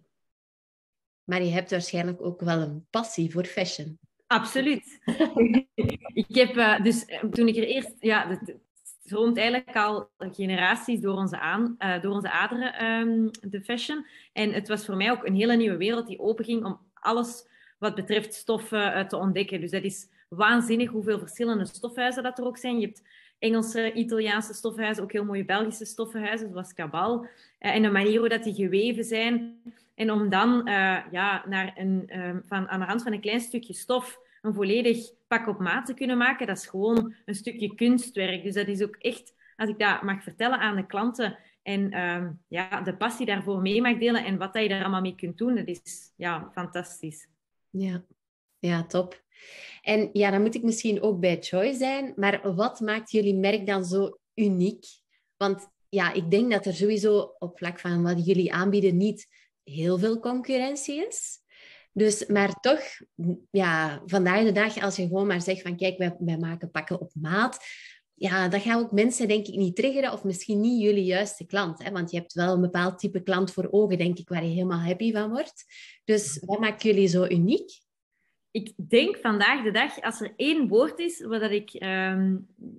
[1.23, 3.99] Maar je hebt waarschijnlijk ook wel een passie voor fashion.
[4.27, 4.99] Absoluut.
[6.13, 8.39] ik heb dus toen ik er eerst, ja,
[9.07, 14.05] stroomt eigenlijk al generaties door onze, aan, eh, door onze aderen, ehm, de fashion.
[14.33, 17.47] En het was voor mij ook een hele nieuwe wereld die openging om alles
[17.79, 19.61] wat betreft stoffen eh, te ontdekken.
[19.61, 22.79] Dus dat is waanzinnig hoeveel verschillende stofhuizen dat er ook zijn.
[22.79, 23.03] Je hebt
[23.39, 27.27] Engelse, Italiaanse stofhuizen, ook heel mooie Belgische stofhuizen, zoals Cabal.
[27.59, 29.61] Eh, en de manier hoe dat die geweven zijn.
[29.95, 30.61] En om dan
[31.11, 34.19] ja, naar een, ehm, van, aan de hand van een klein stukje stof
[34.53, 38.43] volledig pak op maat te kunnen maken, dat is gewoon een stukje kunstwerk.
[38.43, 42.31] Dus dat is ook echt, als ik dat mag vertellen aan de klanten en ehm,
[42.47, 45.37] ja, de passie daarvoor mee mag delen en wat dat je daar allemaal mee kunt
[45.37, 47.27] doen, dat is ja, fantastisch.
[47.69, 48.05] Ja,
[48.59, 49.23] ja, top.
[49.81, 53.65] En ja, dan moet ik misschien ook bij Joy zijn, maar wat maakt jullie merk
[53.65, 54.85] dan zo uniek?
[55.37, 59.27] Want ja, ik denk dat er sowieso op vlak van wat jullie aanbieden niet
[59.63, 61.39] heel veel concurrentie is.
[61.97, 62.81] Dus, maar toch,
[63.51, 67.01] ja, vandaag de dag, als je gewoon maar zegt van kijk, wij, wij maken pakken
[67.01, 67.59] op maat,
[68.13, 71.83] ja, dat gaan ook mensen denk ik niet triggeren of misschien niet jullie juiste klant.
[71.83, 71.91] Hè?
[71.91, 74.79] Want je hebt wel een bepaald type klant voor ogen, denk ik, waar je helemaal
[74.79, 75.65] happy van wordt.
[76.03, 77.69] Dus wat maakt jullie zo uniek?
[78.51, 82.37] Ik denk vandaag de dag, als er één woord is wat ik ehm,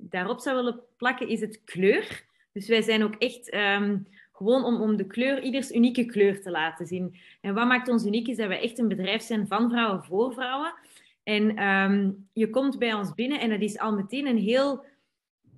[0.08, 2.26] daarop zou willen plakken, is het kleur.
[2.52, 3.98] Dus wij zijn ook echt ehm,
[4.38, 7.16] gewoon om, om de kleur, ieders unieke kleur te laten zien.
[7.40, 10.32] En wat maakt ons uniek is dat wij echt een bedrijf zijn van vrouwen voor
[10.32, 10.74] vrouwen.
[11.22, 14.84] En ehm, je komt bij ons binnen en het is al meteen een heel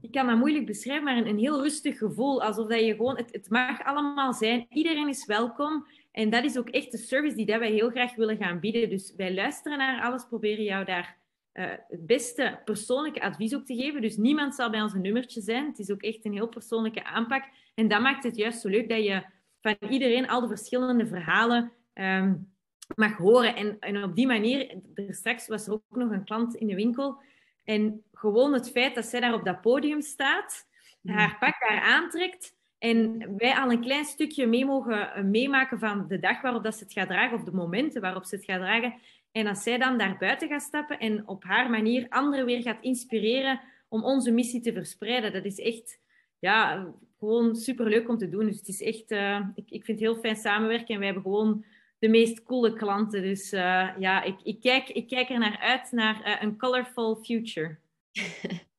[0.01, 2.43] ik kan dat moeilijk beschrijven, maar een, een heel rustig gevoel.
[2.43, 4.67] Alsof dat je gewoon, het, het, mag allemaal zijn.
[4.71, 5.87] Iedereen is welkom.
[6.13, 8.89] En dat is ook echt de service die dat wij heel graag willen gaan bieden.
[8.89, 11.20] Dus wij luisteren naar alles, proberen jou daar
[11.61, 14.03] uh, het beste persoonlijke advies op te geven.
[14.03, 15.67] Dus niemand zal bij ons een nummertje zijn.
[15.67, 17.45] Het is ook echt een heel persoonlijke aanpak.
[17.75, 19.25] En dat maakt het juist zo leuk dat je
[19.61, 22.53] van iedereen al de verschillende verhalen um,
[22.97, 23.57] mag horen.
[23.57, 26.75] En, en op die manier, er straks was er ook nog een klant in de
[26.75, 27.21] winkel
[27.65, 30.69] en gewoon het feit dat zij daar op dat podium staat,
[31.01, 31.13] mm.
[31.13, 36.07] haar pak daar aantrekt en wij al een klein stukje mee mogen eh, meemaken van
[36.09, 38.61] de dag waarop dat ze het gaat dragen of de momenten waarop ze het gaat
[38.61, 38.95] dragen.
[39.33, 42.83] En als zij dan daar buiten gaat stappen en op haar manier anderen weer gaat
[42.83, 46.01] inspireren om onze missie te verspreiden, dat is echt
[46.39, 46.89] ja,
[47.19, 48.47] gewoon superleuk om te doen.
[48.47, 51.23] Dus het is echt, uh, ik, ik vind het heel fijn samenwerken en wij hebben
[51.23, 51.65] gewoon
[51.99, 53.23] de meest coole klanten.
[53.23, 57.17] Dus uh, ja, ik, ik, kijk, ik kijk er naar uit, naar uh, een colorful
[57.17, 57.79] future.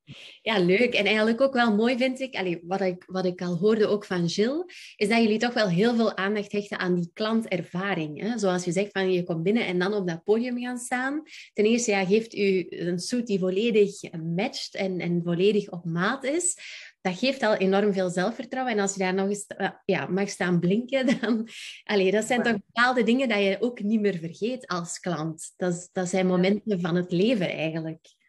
[0.41, 0.93] Ja, leuk.
[0.93, 4.06] En eigenlijk ook wel mooi vind ik, allee, wat, ik, wat ik al hoorde ook
[4.06, 8.21] van Gilles, is dat jullie toch wel heel veel aandacht hechten aan die klantervaring.
[8.21, 8.39] Hè?
[8.39, 11.21] Zoals je zegt, van je komt binnen en dan op dat podium gaan staan.
[11.54, 16.24] Ten eerste ja, geeft u een suit die volledig matcht en, en volledig op maat
[16.24, 16.56] is
[17.02, 18.74] dat geeft al enorm veel zelfvertrouwen.
[18.74, 21.47] En als je daar nog eens eh, ja, mag staan blinken, dan...
[21.84, 25.54] Allee, dat zijn toch bepaalde dingen dat je ook niet meer vergeet als klant.
[25.58, 28.19] Dat, dat zijn momenten van het leven eigenlijk.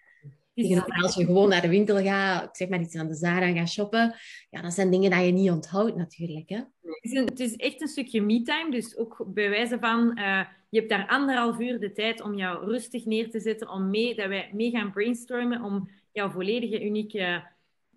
[1.03, 4.15] Als je gewoon naar de winkel gaat, zeg maar iets aan de Zara gaat shoppen,
[4.51, 6.49] ja, dat zijn dingen die je niet onthoudt natuurlijk.
[6.49, 6.57] Hè?
[6.57, 10.79] Het, is het is echt een stukje me-time, dus ook bij wijze van, uh, je
[10.79, 14.29] hebt daar anderhalf uur de tijd om jou rustig neer te zetten, om mee, dat
[14.29, 17.51] wij mee gaan brainstormen, om jouw volledige unieke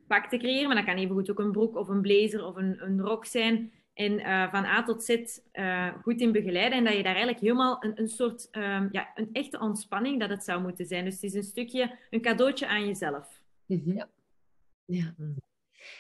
[0.08, 0.68] pak te creëren.
[0.68, 3.72] Maar dat kan evengoed ook een broek of een blazer of een, een rok zijn.
[3.96, 5.10] En uh, van A tot Z
[5.54, 6.78] uh, goed in begeleiden.
[6.78, 10.30] En dat je daar eigenlijk helemaal een, een soort, um, ja, een echte ontspanning dat
[10.30, 11.06] het zou moeten zijn.
[11.06, 13.42] Dus het is een stukje, een cadeautje aan jezelf.
[13.66, 13.96] Mm -hmm.
[13.96, 14.10] Ja.
[14.86, 15.16] ja.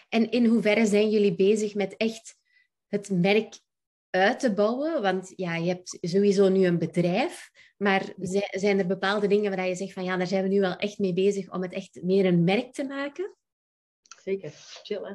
[0.09, 2.37] En in hoeverre zijn jullie bezig met echt
[2.87, 3.59] het merk
[4.09, 5.01] uit te bouwen?
[5.01, 7.51] Want ja, je hebt sowieso nu een bedrijf.
[7.77, 8.13] Maar
[8.51, 10.99] zijn er bepaalde dingen waar je zegt van ja, daar zijn we nu wel echt
[10.99, 13.35] mee bezig om het echt meer een merk te maken?
[14.25, 14.51] Zeker.
[14.83, 15.13] Chill, hè?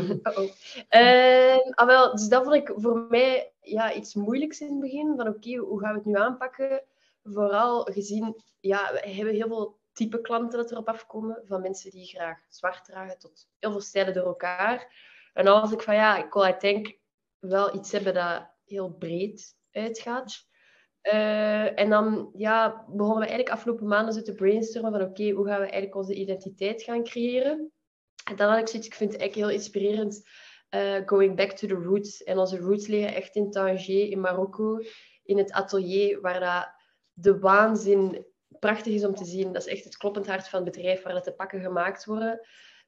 [0.30, 0.50] oh -oh.
[0.90, 5.16] Uh, ah, wel, dus dat vond ik voor mij ja, iets moeilijks in het begin.
[5.16, 6.82] Van oké, okay, hoe gaan we het nu aanpakken?
[7.24, 11.42] Vooral gezien, ja, we hebben heel veel type klanten dat erop afkomen.
[11.44, 15.04] Van mensen die graag zwart dragen tot heel veel stijlen door elkaar.
[15.32, 16.98] En dan was ik van ja, ik wil uiteindelijk
[17.38, 20.44] wel iets hebben dat heel breed uitgaat.
[21.02, 25.30] Uh, en dan ja, begonnen we eigenlijk afgelopen maanden zo te brainstormen van oké, okay,
[25.30, 27.72] hoe gaan we eigenlijk onze identiteit gaan creëren?
[28.30, 30.28] En dan had ik zoiets, ik vind het eigenlijk heel inspirerend,
[30.70, 32.22] uh, going back to the roots.
[32.22, 34.80] En onze roots liggen echt in Tanger, in Marokko,
[35.24, 36.72] in het atelier, waar dat
[37.12, 38.26] de waanzin
[38.58, 39.52] prachtig is om te zien.
[39.52, 42.40] Dat is echt het kloppend hart van het bedrijf, waar dat de pakken gemaakt worden.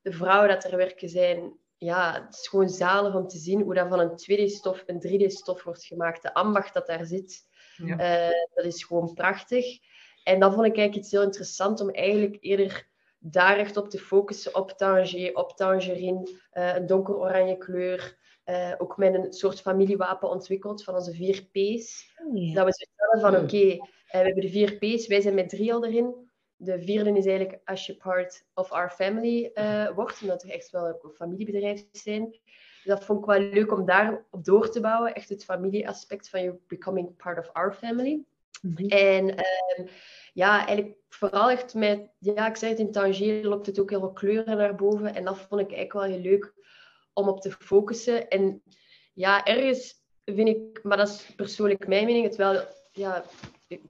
[0.03, 3.75] De vrouwen dat er werken zijn, ja, het is gewoon zalig om te zien hoe
[3.75, 6.23] dat van een 2D-stof een 3D-stof wordt gemaakt.
[6.23, 7.43] De ambacht dat daar zit,
[7.77, 8.29] ja.
[8.29, 9.79] uh, dat is gewoon prachtig.
[10.23, 12.89] En dat vond ik eigenlijk iets heel interessant om eigenlijk eerder
[13.19, 18.17] daar echt op te focussen, op Tanger, op tangerine, uh, een donker-oranje kleur.
[18.45, 22.15] Uh, ook met een soort familiewapen ontwikkeld van onze vier P's.
[22.25, 25.35] Oh, Dat we stellen van, oké, okay, uh, we hebben de vier P's, wij zijn
[25.35, 26.15] met drie al erin.
[26.57, 29.51] De vierde is eigenlijk als je part of our family
[29.95, 32.31] wordt, omdat we echt wel een familiebedrijf zijn.
[32.31, 36.29] Dus dat vond ik wel leuk om daar op door te bouwen, echt het familieaspect
[36.29, 38.25] van je becoming part of our family.
[38.63, 38.89] Mm -hmm.
[38.89, 39.87] En ehm,
[40.33, 44.01] ja, eigenlijk vooral echt met, ja, ik zei het in Tangier, lokt het ook heel
[44.01, 45.15] veel kleuren naar boven.
[45.15, 46.55] En dat vond ik eigenlijk wel heel leuk
[47.13, 48.29] om op te focussen.
[48.29, 48.63] En
[49.15, 49.95] ja, ergens
[50.25, 53.25] vind ik, maar dat is persoonlijk mijn mening, het wel, ja,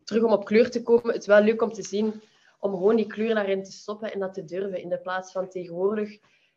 [0.04, 2.22] terug om op kleur te komen, het wel leuk om te zien,
[2.58, 4.80] om gewoon die kleur daarin te stoppen en dat te durven.
[4.80, 6.08] In de plaats van tegenwoordig,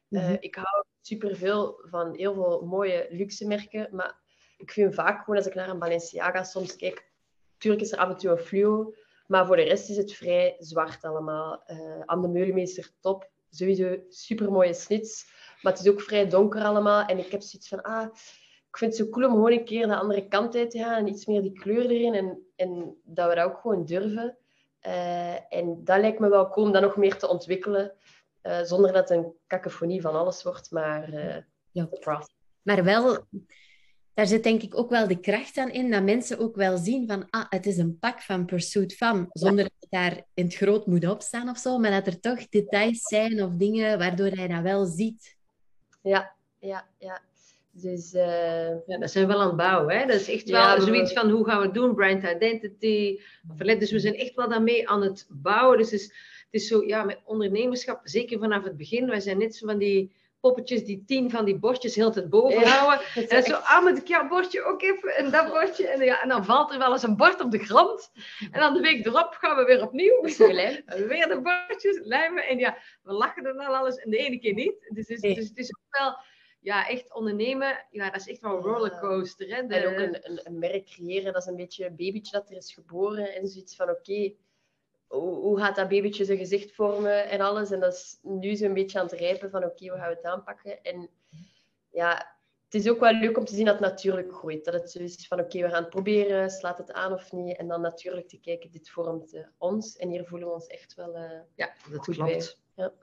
[0.08, 0.30] mm -hmm.
[0.30, 4.20] uh, ik hou superveel van heel veel mooie luxe merken, maar
[4.58, 7.12] ik vind vaak gewoon als ik naar een Balenciaga soms kijk,
[7.54, 8.94] natuurlijk is er af en toe een fluo,
[9.32, 11.64] maar voor de rest is het vrij zwart allemaal.
[11.68, 13.30] Uh, Anne Meulemeester, top.
[13.50, 15.26] Sowieso super mooie snits.
[15.62, 17.06] Maar het is ook vrij donker allemaal.
[17.06, 18.08] En ik heb zoiets van, ah,
[18.70, 20.98] ik vind het zo cool om gewoon een keer de andere kant uit te gaan.
[20.98, 22.14] En iets meer die kleur erin.
[22.14, 24.38] En, en dat we dat ook gewoon durven.
[24.88, 27.94] Uh, en dat lijkt me wel cool om dat nog meer te ontwikkelen.
[28.44, 30.72] Uh, zonder dat het een cacophonie van alles wordt.
[30.72, 31.14] Maar
[31.72, 31.90] ja.
[32.62, 33.18] Maar wel
[34.14, 37.08] daar zit denk ik ook wel de kracht aan in, dat mensen ook wel zien
[37.08, 40.56] van, ah, het is een pak van Pursuit Fam, zonder dat het daar in het
[40.56, 44.48] groot moet opstaan of zo, maar dat er toch details zijn of dingen waardoor hij
[44.48, 45.36] dat wel ziet.
[46.02, 47.22] Ja, ja, ja.
[47.74, 48.88] Dus, uh...
[48.88, 49.98] ja, dat zijn we wel aan het bouwen.
[49.98, 50.06] Hè?
[50.06, 53.20] Dat is echt wel zoiets van hoe gaan we het doen, brand identity.
[53.58, 55.78] Dus we zijn echt wel daarmee aan het bouwen.
[55.78, 59.08] Dus het is, het is zo, ja, met ondernemerschap, zeker vanaf het begin.
[59.08, 62.68] Wij zijn net zo van die poppetjes die tien van die bordjes heel tijd boven
[62.68, 63.06] houden.
[63.16, 65.88] en dan zo, ah, moet ik jouw bordje ook even en dat bordje.
[65.88, 68.12] En, ja, en dan valt er wel eens een bord op de grond.
[68.52, 70.22] En dan de week erop gaan we weer opnieuw.
[71.08, 72.48] weer de bordjes lijmen.
[72.48, 74.90] En ja, we lachen er dan alles en de ene keer niet.
[74.94, 76.18] Dus, dus, dus het is ook wel
[76.62, 79.48] ja, echt ondernemen, ja, dat is echt wel een rollercoaster.
[79.48, 79.56] Hè?
[79.56, 82.56] En ook een, een, een, merk creëren, dat is een beetje een babytje dat er
[82.56, 83.36] is geboren.
[83.36, 84.34] En zoiets van, oké,
[85.20, 87.72] hoe, gaat dat babytje zijn gezicht vormen en alles.
[87.72, 90.24] En dat is nu zo'n beetje aan het rijpen van oké, hoe gaan we het
[90.24, 90.84] aanpakken?
[90.84, 91.10] En
[91.90, 92.36] ja,
[92.70, 94.66] het is ook wel leuk om te zien dat het natuurlijk groeit.
[94.66, 97.58] Dat het zo is van oké, we gaan het proberen, slaat het aan of niet.
[97.58, 99.98] En dan natuurlijk te kijken, dit vormt uh, ons.
[99.98, 102.62] En hier voelen we ons echt wel uh, ja, dat goed klopt.
[102.76, 102.94] Ja.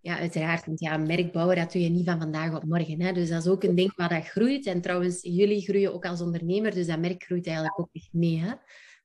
[0.00, 0.66] Ja, uiteraard.
[0.66, 3.00] Want ja, merk bouwen, dat doe je niet van vandaag op morgen.
[3.00, 3.12] Hè?
[3.12, 4.66] Dus dat is ook een ding waar dat groeit.
[4.66, 8.38] En trouwens, jullie groeien ook als ondernemer, dus dat merk groeit eigenlijk ook echt mee.
[8.38, 8.46] Hè?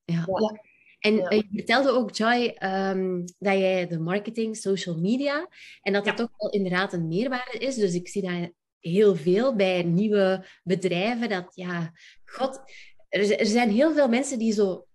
[0.06, 0.26] ja.
[0.26, 0.71] ja.
[1.02, 1.30] En ja.
[1.30, 5.48] je vertelde ook, Joy, um, dat jij de marketing, social media,
[5.82, 7.76] en dat dat toch wel inderdaad een meerwaarde is.
[7.76, 11.30] Dus ik zie dat heel veel bij nieuwe bedrijven.
[11.30, 11.92] Dat, ja,
[12.26, 12.62] god,
[13.10, 14.86] er, er zijn heel veel mensen die zo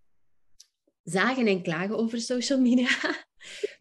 [1.02, 2.88] zagen en klagen over social media.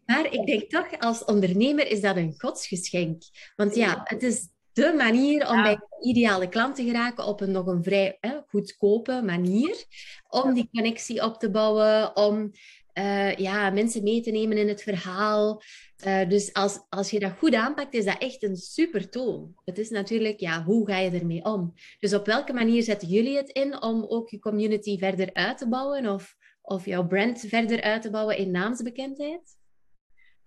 [0.06, 3.22] Maar ik denk toch, als ondernemer is dat een godsgeschenk.
[3.56, 7.50] Want ja, het is de manier om bij de ideale klant te geraken op een
[7.50, 9.84] nog een vrij hè, goedkope manier.
[10.28, 12.50] Om die connectie op te bouwen, om
[12.98, 15.62] uh, ja, mensen mee te nemen in het verhaal.
[16.06, 19.54] Uh, dus als, als je dat goed aanpakt, is dat echt een super tool.
[19.64, 21.74] Het is natuurlijk, ja, hoe ga je ermee om?
[21.98, 25.68] Dus op welke manier zetten jullie het in om ook je community verder uit te
[25.68, 29.55] bouwen of, of jouw brand verder uit te bouwen in naamsbekendheid?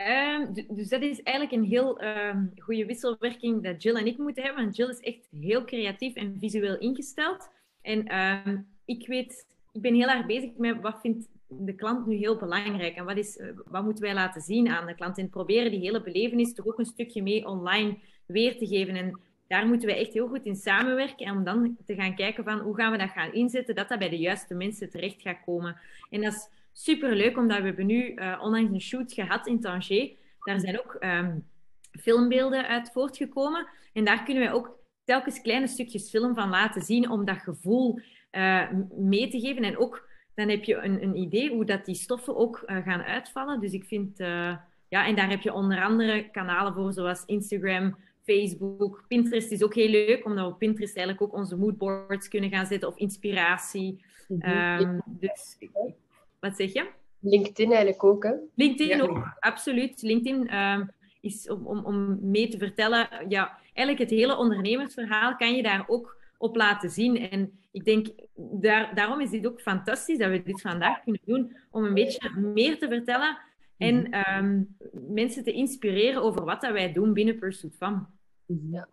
[0.08, 4.44] Um, dus dat is eigenlijk een heel um, goede wisselwerking dat Jill en ik moeten
[4.44, 4.64] hebben.
[4.64, 7.50] Want Jill is echt heel creatief en visueel ingesteld.
[7.82, 12.16] En um, ik weet, ik ben heel erg bezig met wat vindt de klant nu
[12.16, 15.18] heel belangrijk en wat, is, uh, wat moeten wij laten zien aan de klant.
[15.18, 18.96] En proberen die hele belevenis toch ook een stukje mee online weer te geven.
[18.96, 21.26] En daar moeten we echt heel goed in samenwerken.
[21.26, 24.00] En om dan te gaan kijken van hoe gaan we dat gaan inzetten, dat dat
[24.00, 25.80] bij de juiste mensen terecht gaat komen.
[26.10, 29.60] En dat is super leuk, omdat we hebben nu uh, onlangs een shoot gehad in
[29.60, 30.12] Tanger.
[30.40, 31.48] Daar zijn ook um,
[31.92, 33.68] filmbeelden uit voortgekomen.
[33.94, 38.00] En daar kunnen wij ook telkens kleine stukjes film van laten zien om dat gevoel
[38.32, 39.64] uh, mee te geven.
[39.64, 43.02] En ook dan heb je een, een idee hoe dat die stoffen ook uh, gaan
[43.02, 43.60] uitvallen.
[43.60, 49.04] Dus ik vind, ja, en daar heb je onder andere kanalen voor, zoals Instagram, Facebook,
[49.08, 52.66] Pinterest is ook heel leuk, omdat we op Pinterest eigenlijk ook onze moodboards kunnen gaan
[52.66, 54.04] zetten of inspiratie.
[54.28, 54.80] Mm -hmm.
[54.80, 55.58] um, dus
[56.40, 56.90] wat zeg je?
[57.20, 58.34] LinkedIn eigenlijk ook, hè?
[58.56, 60.02] LinkedIn ook, absoluut.
[60.02, 65.56] LinkedIn um, is om, om, om mee te vertellen, ja, eigenlijk het hele ondernemersverhaal kan
[65.56, 67.30] je daar ook op laten zien.
[67.30, 71.58] En ik denk, daar, daarom is dit ook fantastisch dat we dit vandaag kunnen doen,
[71.72, 73.38] om een beetje meer te vertellen
[73.78, 78.08] en um, mensen te inspireren over wat dat wij doen binnen Pursuit Fam.
[78.46, 78.88] Ja.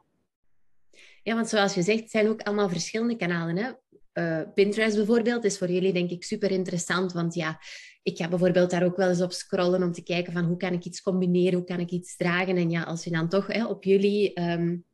[1.22, 3.56] ja, want zoals je zegt, het zijn ook allemaal verschillende kanalen.
[3.56, 3.70] Hè?
[4.18, 7.59] Uh, Pinterest bijvoorbeeld is voor jullie denk ik super interessant, want ja,
[8.02, 10.72] ik ga bijvoorbeeld daar ook wel eens op scrollen om te kijken van hoe kan
[10.72, 12.57] ik iets combineren, hoe kan ik iets dragen.
[12.57, 14.85] En ja, als je dan toch hè, op jullie um,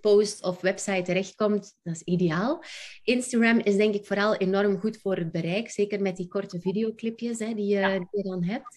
[0.00, 2.62] post of website terechtkomt, dat is ideaal.
[3.02, 7.38] Instagram is denk ik vooral enorm goed voor het bereik, zeker met die korte videoclipjes
[7.38, 8.76] hè, die, je, die, je, dan hebt.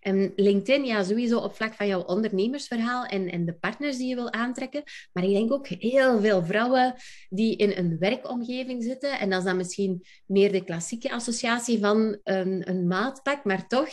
[0.00, 4.14] En LinkedIn, ja, sowieso op vlak van jouw ondernemersverhaal en, en de partners die je
[4.14, 4.82] wil aantrekken.
[5.12, 6.94] Maar ik denk ook heel veel vrouwen
[7.28, 9.18] die in een werkomgeving zitten.
[9.18, 13.88] En dat is dan misschien meer de klassieke associatie van een, een maatpak, maar toch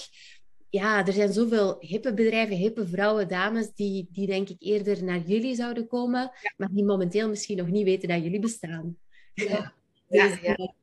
[0.71, 5.19] ja, er zijn zoveel hippe bedrijven, hippe vrouwen, dames, die, die denk ik eerder naar
[5.19, 8.97] jullie zouden komen, maar die momenteel misschien nog niet weten dat jullie bestaan.
[9.33, 9.73] Ja,
[10.07, 10.73] dus, ja, ja.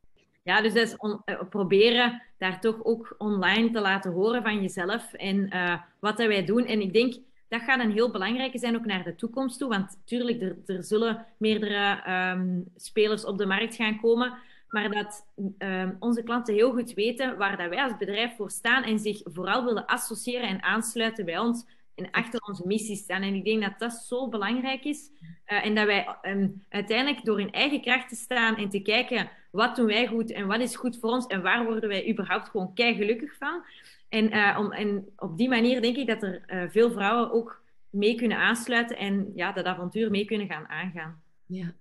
[0.43, 5.13] ja dus dat is eh, proberen daar toch ook online te laten horen van jezelf
[5.13, 6.67] en uh, wat dat wij doen.
[6.67, 7.15] En ik denk,
[7.49, 10.85] dat gaat een heel belangrijke zijn ook naar de toekomst toe, want natuurlijk, er, er
[10.85, 14.39] zullen meerdere um, spelers op de markt gaan komen.
[14.69, 15.27] Maar dat
[15.59, 19.21] uh, onze klanten heel goed weten waar dat wij als bedrijf voor staan en zich
[19.25, 23.23] vooral willen associëren en aansluiten bij ons en achter onze missie staan.
[23.23, 25.11] En ik denk dat dat zo belangrijk is.
[25.47, 29.31] Uh, en dat wij um, uiteindelijk door in eigen kracht te staan en te kijken
[29.51, 32.49] wat doen wij goed en wat is goed voor ons en waar worden wij überhaupt
[32.49, 33.63] gewoon kei gelukkig van.
[34.09, 37.63] En, uh, om, en op die manier denk ik dat er uh, veel vrouwen ook
[37.91, 41.23] mee kunnen aansluiten en ja, dat avontuur mee kunnen gaan aangaan.
[41.47, 41.73] Ja,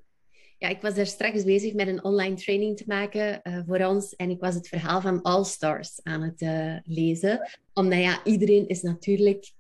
[0.57, 4.15] ja, ik was daar straks bezig met een online training te maken uh, voor ons.
[4.15, 7.49] En ik was het verhaal van All Stars aan het uh, lezen.
[7.73, 9.51] Omdat ja, iedereen is natuurlijk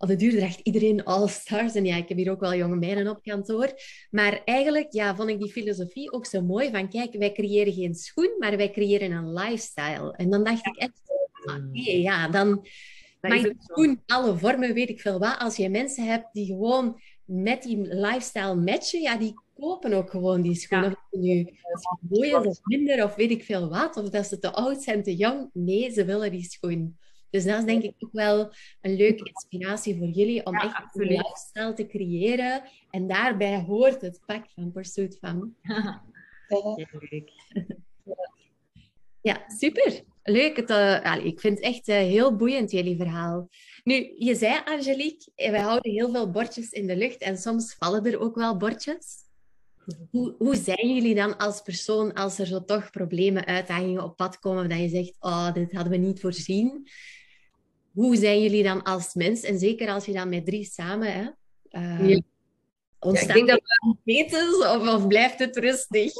[0.00, 1.74] op de duur draagt iedereen all-stars.
[1.74, 3.72] En ja, ik heb hier ook wel jonge meiden op kantoor.
[4.10, 6.70] Maar eigenlijk ja, vond ik die filosofie ook zo mooi.
[6.70, 10.14] Van kijk, wij creëren geen schoen, maar wij creëren een lifestyle.
[10.16, 11.00] En dan dacht ik echt,
[11.42, 12.66] oké, ja, dan
[13.20, 15.38] mag je schoen alle vormen, weet ik veel wat.
[15.38, 20.40] Als je mensen hebt die gewoon met die lifestyle matchen, ja, die kopen ook gewoon
[20.40, 20.96] die schoenen.
[21.10, 21.18] Ja.
[21.20, 21.56] Nu
[22.00, 23.96] mooi of minder, of weet ik veel wat.
[23.96, 25.50] Of dat ze te oud zijn, te jong.
[25.52, 26.98] Nee, ze willen die schoen.
[27.30, 31.06] Dus dat is denk ik ook wel een leuke inspiratie voor jullie om echt een
[31.06, 32.62] lifestyle te creëren.
[32.90, 35.54] En daarbij hoort het pak van Pursuit van.
[39.20, 40.02] ja, super.
[40.22, 40.56] Leuk.
[40.56, 43.48] Het, uh, ik vind het echt uh, heel boeiend, jullie verhaal.
[43.84, 48.04] Nu, je zei, Angelique, we houden heel veel bordjes in de lucht en soms vallen
[48.04, 49.28] er ook wel bordjes.
[50.10, 54.38] Hoe, hoe zijn jullie dan als persoon als er zo toch problemen, uitdagingen op pad
[54.38, 56.88] komen, dat je zegt, oh, dit hadden we niet voorzien?
[57.92, 59.42] hoe zijn jullie dan als mens?
[59.42, 61.28] En zeker als je dan met drie samen, hè?
[61.70, 62.20] Uh, ja.
[62.98, 63.46] Ontstaan ja, ik
[64.04, 64.78] denk dat we...
[64.78, 66.12] of, of blijft het rustig?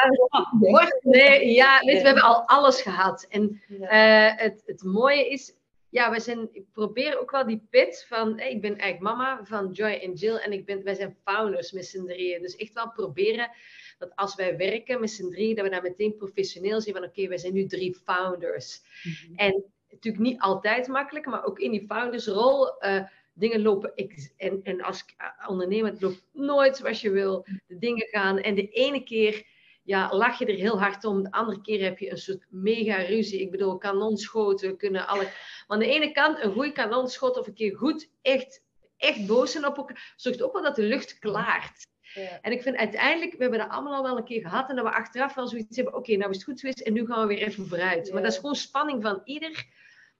[1.02, 3.26] nee, ja, weet, we hebben al alles gehad.
[3.28, 5.54] En uh, het, het mooie is,
[5.96, 9.44] ja, we zijn, ik probeer ook wel die pit van, hey, ik ben eigenlijk mama
[9.44, 12.42] van Joy en Jill en ik ben, wij zijn founders met z'n drieën.
[12.42, 13.50] Dus echt wel proberen
[13.98, 17.12] dat als wij werken met z'n drieën, dat we daar meteen professioneel zijn van, oké,
[17.12, 18.80] okay, wij zijn nu drie founders.
[19.02, 19.36] Mm -hmm.
[19.36, 22.84] En natuurlijk niet altijd makkelijk, maar ook in die foundersrol.
[22.84, 23.94] Uh, dingen lopen,
[24.36, 25.04] en, en als
[25.48, 27.46] ondernemer, het loopt nooit zoals je wil.
[27.66, 28.38] De dingen gaan.
[28.38, 29.46] En de ene keer
[29.86, 31.22] ja, lach je er heel hard om.
[31.22, 33.40] De andere keer heb je een soort mega ruzie.
[33.40, 35.22] Ik bedoel, kanonschoten kunnen alle.
[35.22, 35.32] Maar
[35.66, 38.62] aan de ene kant, een goede kanonschot of een keer goed, echt,
[38.96, 41.86] echt boos zijn op elkaar, zorgt ook wel dat de lucht klaart.
[42.14, 42.38] Ja.
[42.42, 44.68] En ik vind uiteindelijk, we hebben dat allemaal al wel een keer gehad.
[44.68, 47.06] En dat we achteraf wel zoiets hebben, oké, nou is het goed geweest en nu
[47.06, 48.06] gaan we weer even vooruit.
[48.06, 48.12] Ja.
[48.12, 49.66] Maar dat is gewoon spanning van ieder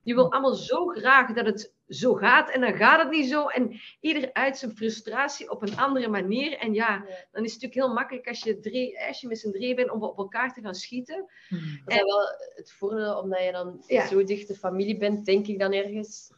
[0.07, 3.47] je wil allemaal zo graag dat het zo gaat en dan gaat het niet zo.
[3.47, 6.57] En ieder uit zijn frustratie op een andere manier.
[6.57, 6.97] En ja,
[7.31, 9.91] dan is het natuurlijk heel makkelijk als je, drie, als je met z'n drie bent
[9.91, 11.29] om op elkaar te gaan schieten.
[11.47, 11.81] Hmm.
[11.85, 12.21] Dat is wel
[12.55, 14.07] het voordeel, omdat je dan ja.
[14.07, 16.31] zo dichte familie bent, denk ik dan ergens,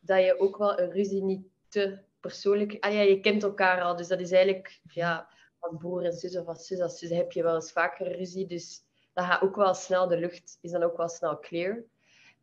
[0.00, 2.76] dat je ook wel een ruzie niet te persoonlijk...
[2.80, 6.36] Ah ja, je kent elkaar al, dus dat is eigenlijk ja, als broer en zus
[6.36, 8.46] of als zus als zus heb je wel eens vaker ruzie.
[8.46, 8.82] Dus
[9.12, 11.84] dat gaat ook wel snel, de lucht is dan ook wel snel clear.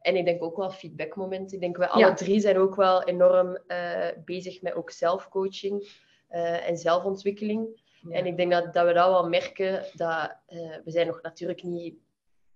[0.02, 1.56] En ik denk ook wel feedbackmomenten.
[1.56, 5.82] Ik denk we alle drie zijn ook wel enorm uh, bezig met ook zelfcoaching
[6.30, 7.82] uh, en zelfontwikkeling.
[8.10, 8.16] Ja.
[8.16, 9.86] En ik denk dat, dat we dat wel merken.
[9.94, 11.94] Dat, uh, we zijn nog natuurlijk niet...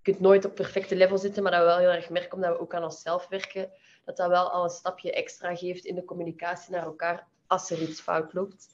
[0.02, 2.52] Je kunt nooit op perfecte level zitten, maar dat we wel heel erg merken, omdat
[2.52, 3.70] we ook aan onszelf werken,
[4.04, 7.82] dat dat wel al een stapje extra geeft in de communicatie naar elkaar als er
[7.82, 8.68] iets fout loopt.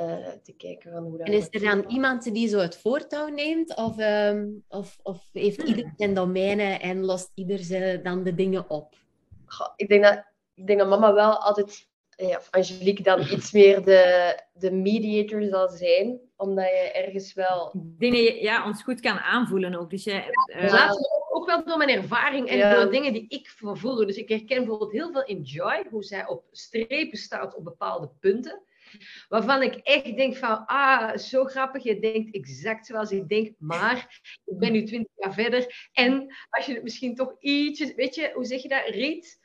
[0.00, 3.28] Uh, te kijken van hoe dat En is er dan iemand die zo het voortouw
[3.28, 3.76] neemt?
[3.76, 8.70] Of, um, of, of heeft ieder zijn domeinen en lost ieder ze dan de dingen
[8.70, 8.94] op?
[9.46, 13.52] Goh, ik, denk dat, ik denk dat mama wel altijd, ja, of Angelique dan iets
[13.52, 16.20] meer de, de mediator zal zijn.
[16.36, 17.72] Omdat je ergens wel...
[17.74, 19.90] Dingen ja, ons goed kan aanvoelen ook.
[19.90, 20.68] Dus je, uh...
[20.68, 22.74] ja, ook, ook wel door mijn ervaring en ja.
[22.74, 24.06] door dingen die ik voelde.
[24.06, 28.10] Dus ik herken bijvoorbeeld heel veel in Joy, hoe zij op strepen staat op bepaalde
[28.20, 28.62] punten.
[29.28, 31.82] Waarvan ik echt denk van, ah, zo grappig.
[31.82, 35.88] Je denkt exact zoals ik denk, maar ik ben nu twintig jaar verder.
[35.92, 39.38] En als je het misschien toch ietsjes, weet je, hoe zeg je dat, riet?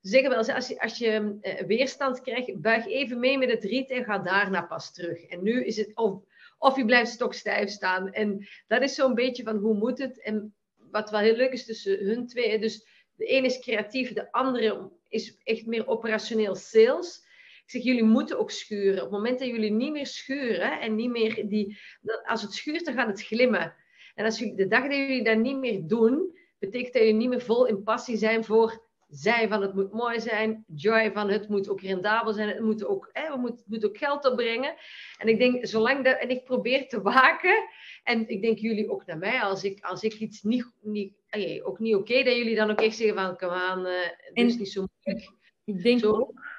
[0.00, 3.64] Zeggen wel eens, als je, als je uh, weerstand krijgt, buig even mee met het
[3.64, 5.22] riet en ga daarna pas terug.
[5.24, 6.22] En nu is het, of,
[6.58, 8.12] of je blijft stokstijf staan.
[8.12, 10.22] En dat is zo'n beetje van, hoe moet het?
[10.22, 14.32] En wat wel heel leuk is tussen hun twee, dus de ene is creatief, de
[14.32, 17.24] andere is echt meer operationeel sales.
[17.64, 18.96] Ik zeg, jullie moeten ook schuren.
[18.96, 21.78] Op het moment dat jullie niet meer schuren en niet meer die...
[22.24, 23.74] Als het schuurt, dan gaat het glimmen.
[24.14, 27.28] En als jullie, de dag dat jullie dat niet meer doen, betekent dat jullie niet
[27.28, 31.48] meer vol in passie zijn voor zij van het moet mooi zijn, joy van het
[31.48, 34.74] moet ook rendabel zijn, het moet ook, hè, we moet, het moet ook geld opbrengen.
[35.18, 37.68] En ik denk, zolang dat, en ik probeer te waken,
[38.02, 41.14] en ik denk jullie ook naar mij, als ik, als ik iets niet, niet
[41.62, 44.46] ook niet oké, okay, dat jullie dan ook echt zeggen van, kom aan, uh, het
[44.46, 45.32] is niet zo moeilijk.
[45.64, 46.51] Ik denk zo, ook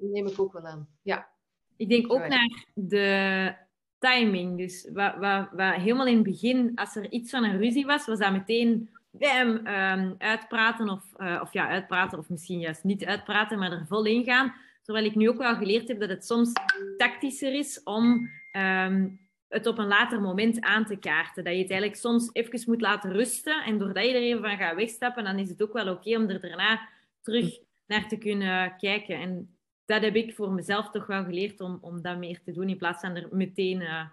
[0.00, 0.88] neem ik ook wel aan.
[1.02, 1.28] Ja.
[1.76, 3.54] Ik denk ook naar de
[3.98, 4.58] timing.
[4.58, 8.06] Dus waar, waar, waar helemaal in het begin, als er iets van een ruzie was,
[8.06, 10.88] was dat meteen bam, um, uitpraten.
[10.88, 14.54] Of, uh, of ja, uitpraten, of misschien juist niet uitpraten, maar er vol in gaan.
[14.82, 16.52] Terwijl ik nu ook wel geleerd heb dat het soms
[16.96, 21.44] tactischer is om um, het op een later moment aan te kaarten.
[21.44, 23.64] Dat je het eigenlijk soms even moet laten rusten.
[23.64, 26.28] En doordat je er even van gaat wegstappen, dan is het ook wel oké om
[26.28, 26.88] er daarna
[27.22, 29.20] terug naar te kunnen kijken.
[29.20, 29.54] En
[29.90, 32.76] dat heb ik voor mezelf toch wel geleerd om, om dat meer te doen in
[32.76, 33.80] plaats van er meteen.
[33.80, 34.04] Uh,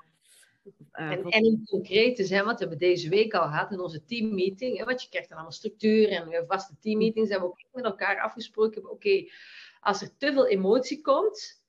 [0.94, 4.06] uh, en, en in concreet zijn, wat we hebben deze week al gehad in onze
[4.06, 7.86] teammeeting, hè, want je krijgt dan allemaal structuur en vaste teammeetings, hebben we ook met
[7.86, 8.82] elkaar afgesproken.
[8.82, 9.32] Oké, okay,
[9.80, 11.62] als er te veel emotie komt,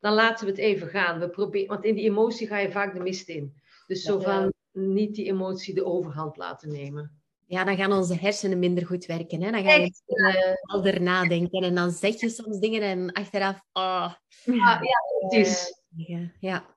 [0.00, 1.20] dan laten we het even gaan.
[1.20, 3.54] We proberen, want in die emotie ga je vaak de mist in.
[3.86, 7.22] Dus zo van niet die emotie de overhand laten nemen.
[7.48, 9.42] Ja, dan gaan onze hersenen minder goed werken.
[9.42, 9.50] Hè?
[9.50, 9.92] Dan ga je
[10.60, 11.62] helder uh, nadenken.
[11.62, 13.60] En dan zeg je soms dingen en achteraf...
[13.72, 14.12] Oh.
[14.44, 14.80] ja,
[15.20, 15.82] het is...
[16.40, 16.76] Ja.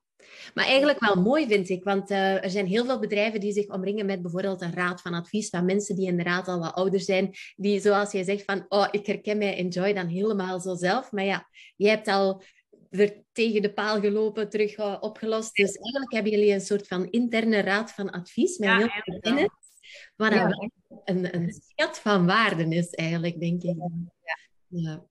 [0.54, 1.84] Maar eigenlijk wel mooi, vind ik.
[1.84, 5.14] Want uh, er zijn heel veel bedrijven die zich omringen met bijvoorbeeld een raad van
[5.14, 7.34] advies van mensen die inderdaad al wat ouder zijn.
[7.56, 8.66] Die, zoals jij zegt, van...
[8.68, 11.12] Oh, ik herken mij Enjoy dan helemaal zo zelf.
[11.12, 12.44] Maar ja, jij hebt al
[12.90, 15.56] er tegen de paal gelopen, terug uh, opgelost.
[15.56, 19.50] Dus eigenlijk hebben jullie een soort van interne raad van advies met heel veel kennis.
[20.16, 20.70] Wat ja.
[21.04, 23.76] een, een schat van waarden is eigenlijk, denk ik.
[23.76, 24.38] Ja.
[24.68, 25.04] Ja.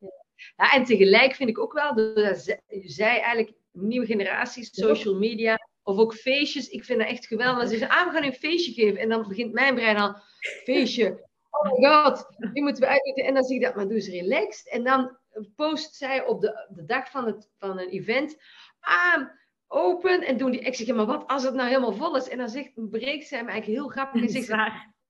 [0.56, 0.72] ja.
[0.72, 6.14] en tegelijk vind ik ook wel, dat zij eigenlijk nieuwe generaties, social media, of ook
[6.14, 6.68] feestjes.
[6.68, 7.62] Ik vind dat echt geweldig.
[7.62, 9.00] Ze zeggen, ah, we gaan een feestje geven.
[9.00, 10.16] En dan begint mijn brein al,
[10.64, 11.28] feestje.
[11.50, 13.24] Oh my god, die moeten we uitdoen.
[13.24, 14.68] En dan zie ik dat, maar doe eens relaxed.
[14.68, 15.18] En dan
[15.56, 18.36] post zij op de, de dag van, het, van een event,
[18.80, 19.28] ah,
[19.70, 20.22] open.
[20.22, 22.28] En doen die, ik zeg, ja, maar wat als het nou helemaal vol is?
[22.28, 24.48] En dan zegt, breekt zij me eigenlijk heel grappig en zegt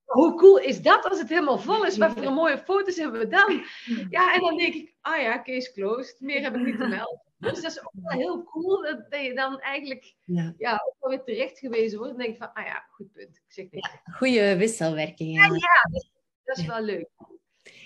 [0.04, 1.96] hoe cool is dat als het helemaal vol is?
[1.96, 3.62] Wat voor een mooie foto's hebben we dan?
[4.16, 6.20] Ja, en dan denk ik, ah ja, case closed.
[6.20, 7.22] Meer heb ik niet te melden.
[7.38, 10.54] Dus dat is ook wel heel cool dat, je dan eigenlijk ja.
[10.58, 12.12] ja ook wel weer terecht gewezen wordt.
[12.12, 13.36] En denk van, ah ja, goed punt.
[13.36, 13.90] Ik zeg niks.
[13.90, 15.34] Ja, goede wisselwerking.
[15.34, 16.00] Ja, ja,
[16.44, 17.08] dat is, wel leuk.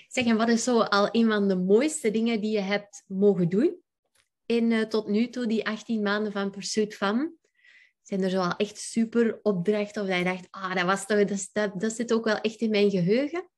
[0.07, 3.49] Zeg, en wat is zo al een van de mooiste dingen die je hebt mogen
[3.49, 3.83] doen
[4.45, 7.33] in uh, tot nu toe, die 18 maanden van Pursuit van?
[8.01, 11.25] Zijn er zo al echt super opdrachten of dat je dacht, ah, dat, was toch,
[11.25, 13.49] dat, dat, dat zit ook wel echt in mijn geheugen?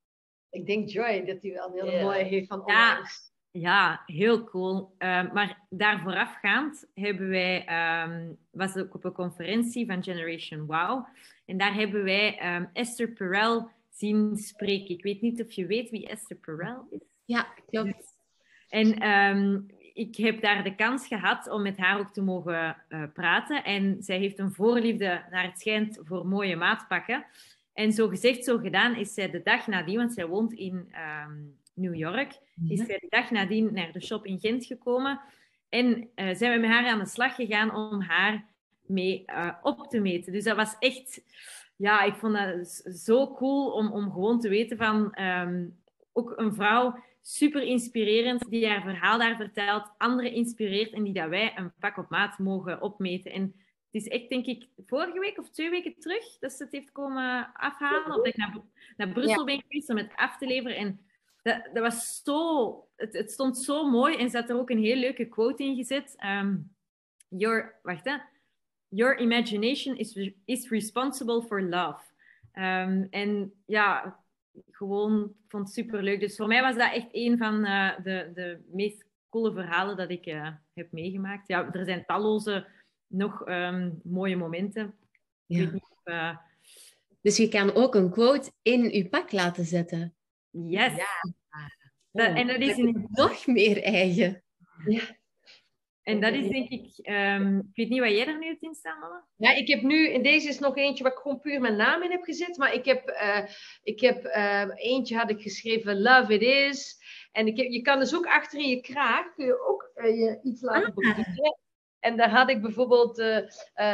[0.50, 3.32] Ik denk Joy dat hij wel een hele mooie heeft van onlangs.
[3.52, 4.96] Ja, heel cool.
[5.00, 7.66] Uh, maar daar voorafgaand hebben wij,
[8.04, 11.06] um, was ook op een conferentie van Generation Wow.
[11.46, 14.90] En daar hebben wij um, Esther Perel zien spreken.
[14.90, 17.00] Ik weet niet of je weet wie Esther Perel is.
[17.26, 18.16] Ja, klopt.
[18.70, 19.66] En um,
[19.98, 23.64] ik heb daar de kans gehad om met haar ook te mogen uh, praten.
[23.64, 27.26] En zij heeft een voorliefde, naar het schijnt, voor mooie maatpakken.
[27.74, 30.94] En zo gezegd, zo gedaan, is zij de dag nadien, want zij woont in
[31.74, 35.20] New York, is zij de dag nadien naar de shop in Gent gekomen.
[35.70, 38.46] En uh, zijn we met haar aan de slag gegaan om haar
[38.82, 40.34] mee uh, op te meten.
[40.34, 41.22] Dus dat was echt,
[41.76, 45.78] ja, ik vond dat zo cool om, om gewoon te weten van um,
[46.14, 51.30] ook een vrouw super inspirerend die haar verhaal daar vertelt, anderen inspireert en die dat
[51.30, 53.32] wij een pak op maat mogen opmeten.
[53.32, 53.42] En
[53.92, 56.92] het is echt, denk ik, vorige week of twee weken terug dat ze het heeft
[56.92, 58.10] komen afhalen.
[58.10, 58.58] Of dat ik naar,
[58.98, 60.78] naar Brussel ben geweest om het af te leveren.
[60.78, 61.00] En
[61.42, 62.88] dat, dat was zo...
[62.96, 66.16] Het, het, stond zo mooi en zat er ook een heel leuke quote in gezet.
[66.26, 66.76] Um,
[67.28, 68.16] your, wacht, hè.
[68.88, 72.04] Your imagination is, is responsible for love.
[72.54, 74.20] Um, en ja,
[74.72, 76.20] gewoon, ik vond het super leuk.
[76.20, 80.10] Dus voor mij was dat echt een van uh, de, de meest coole verhalen dat
[80.10, 81.48] ik uh, heb meegemaakt.
[81.48, 82.68] Ja, er zijn talloze
[83.08, 84.96] nog um, mooie momenten.
[85.46, 85.72] Ja.
[85.72, 86.38] Niet, uh...
[87.22, 90.16] Dus je kan ook een quote in je pak laten zetten.
[90.50, 90.96] Yes.
[90.96, 91.06] Ja.
[92.12, 93.08] Dat, en dat is een...
[93.10, 94.44] nog meer eigen.
[94.86, 95.02] Ja.
[96.08, 98.74] En dat is denk ik, um, ik weet niet wat jij er nu hebt in
[98.74, 99.22] staan, Anne?
[99.36, 102.04] Ja, ik heb nu, en deze is nog eentje waar ik gewoon puur mijn naam
[102.04, 103.44] in heb gezet, maar ik heb, uh,
[103.84, 106.98] ik heb uh, eentje had ik geschreven, Love It Is.
[107.32, 110.18] En ik heb, je kan dus ook achter in je kraag, kun je ook uh,
[110.20, 111.20] je iets laten ah.
[112.00, 113.18] En daar had ik bijvoorbeeld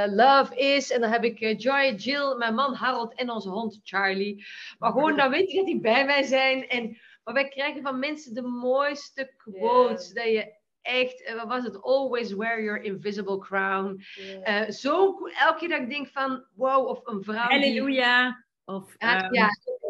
[0.05, 4.45] Love Is, en dan heb ik Joy, Jill, mijn man Harold en onze hond Charlie.
[4.79, 6.67] Maar gewoon, dan weet je dat die bij mij zijn.
[6.67, 11.63] En, maar wij krijgen van mensen de mooiste quotes, dat je echt, eh, wat was
[11.63, 11.81] het?
[11.81, 14.03] Always wear your invisible crown.
[14.15, 14.67] Yeah.
[14.67, 18.25] Uh, zo elke keer dat ik denk van, wow, of een vrouw Halleluja.
[18.27, 18.75] Die...
[18.75, 19.33] Of, ja, um...
[19.33, 19.49] ja,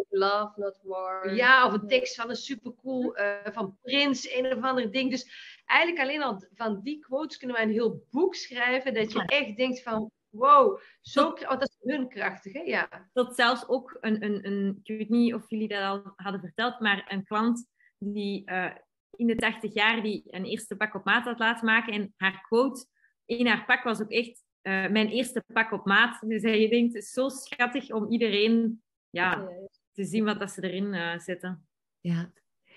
[0.10, 1.36] love, not war.
[1.36, 5.12] Ja, of een tekst van een supercool, uh, van Prins, een of ander ding.
[5.12, 5.32] Dus
[5.66, 9.58] eigenlijk alleen al van die quotes kunnen wij een heel boek schrijven, dat je echt
[9.58, 12.60] denkt van, wow, zo, oh, dat is hun krachtig, hè?
[12.60, 12.90] Ja.
[13.14, 16.80] Tot zelfs ook een, een, een, ik weet niet of jullie dat al hadden verteld,
[16.80, 17.68] maar een klant
[17.98, 18.72] die uh,
[19.16, 21.94] in de 80 jaar die een eerste pak op maat had laten maken.
[21.94, 22.86] En haar quote
[23.26, 26.20] in haar pak was ook echt uh, mijn eerste pak op maat.
[26.28, 29.50] Dus je denkt, het is zo schattig om iedereen ja,
[29.92, 31.68] te zien wat dat ze erin uh, zetten.
[32.00, 32.32] Ja,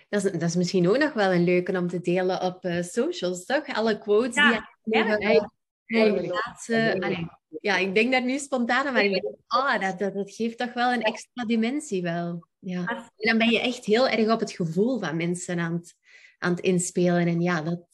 [0.09, 2.83] dat is, dat is misschien ook nog wel een leuke om te delen op uh,
[2.83, 3.67] socials, toch?
[3.75, 4.69] Alle quotes ja.
[4.83, 5.49] die je
[5.87, 10.35] ja, ja, ik denk daar nu spontaan aan, maar ik denk, ah, dat, dat, dat,
[10.35, 12.47] geeft toch wel een extra dimensie wel.
[12.59, 12.85] Ja.
[12.89, 15.95] En dan ben je echt heel erg op het gevoel van mensen aan het,
[16.39, 17.27] aan het inspelen.
[17.27, 17.87] En ja, dat,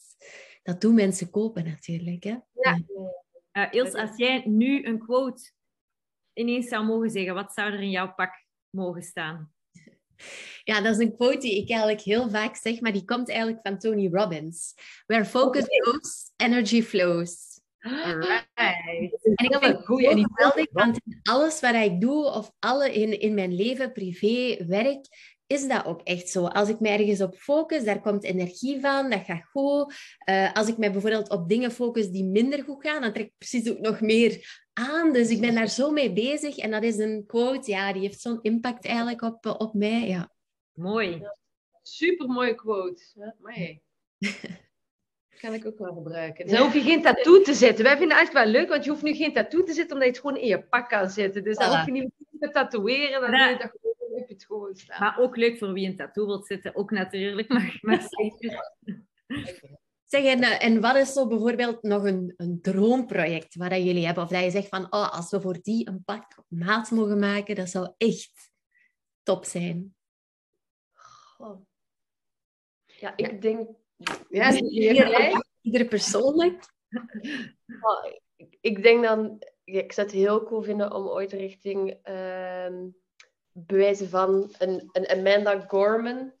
[0.63, 2.23] dat doen mensen kopen natuurlijk.
[2.23, 2.35] Hè?
[2.51, 2.79] Ja.
[3.53, 5.51] Uh, Ilse, als jij nu een quote
[6.33, 9.53] ineens zou mogen zeggen, wat zou er in jouw pak mogen staan?
[10.63, 13.59] Ja, dat is een quote die ik eigenlijk heel vaak zeg, maar die komt eigenlijk
[13.67, 14.73] van Tony Robbins.
[15.05, 17.53] Where focus goes, energy flows.
[17.79, 18.47] Alright.
[18.53, 20.09] En ik vind het goeie.
[20.09, 25.05] en want in alles wat ik doe, of alle in, in mijn leven, privé, werk,
[25.47, 26.45] is dat ook echt zo.
[26.45, 29.93] Als ik me ergens op focus, daar komt energie van, dat gaat goed.
[30.17, 33.33] Eh, als ik mij bijvoorbeeld op dingen focus die minder goed gaan, dan trek ik
[33.37, 35.13] precies ook nog meer aan.
[35.13, 36.57] Dus ik ben daar zo mee bezig.
[36.57, 40.07] En dat is een quote, ja, die heeft zo'n impact eigenlijk op, op mij.
[40.07, 40.31] Ja.
[40.73, 41.27] Mooi.
[41.81, 43.03] Super mooie quote.
[43.13, 43.53] Ja, maar
[45.41, 46.47] kan ik ook wel gebruiken.
[46.47, 47.83] Dan hoef je geen tattoo te zetten.
[47.83, 50.03] Wij vinden het eigenlijk wel leuk, want je hoeft nu geen tattoo te zetten, omdat
[50.07, 51.43] je het gewoon in je pak kan zetten.
[51.43, 51.71] Dus dan Voilà.
[51.75, 53.43] hoef je niet te tatoeëren, dan Ja.
[53.43, 53.92] doe je dat gewoon,
[54.29, 54.99] het gewoon staan.
[54.99, 56.75] Maar ook leuk voor wie een tattoo wilt zetten.
[56.75, 57.49] Ook natuurlijk.
[57.49, 58.75] Maar, maar zeker.
[60.05, 64.05] Zeg, en, eh, en wat is zo bijvoorbeeld nog een, een droomproject waar dat jullie
[64.05, 64.23] hebben?
[64.23, 67.19] Of dat je zegt van, oh, als we voor die een pak op maat mogen
[67.19, 68.51] maken, dat zou echt
[69.23, 69.95] top zijn.
[70.91, 71.65] Goh.
[72.85, 73.69] Ja, ik denk...
[74.29, 75.45] Ja, Ieder- gelijk?
[75.61, 76.73] Ieder persoonlijk.
[77.81, 81.97] Oh, ik, ik denk dan, ja, ik zou het heel cool vinden om ooit richting
[82.03, 82.87] ehm
[83.53, 86.33] bewijzen van een, een Amanda Gorman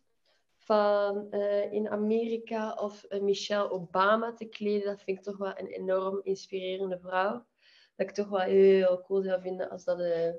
[0.57, 4.85] van eh, in Amerika of een Michelle Obama te kleden.
[4.85, 7.45] Dat vind ik toch wel een enorm inspirerende vrouw.
[7.95, 10.33] Dat ik toch wel heel cool zou vinden als dat eh,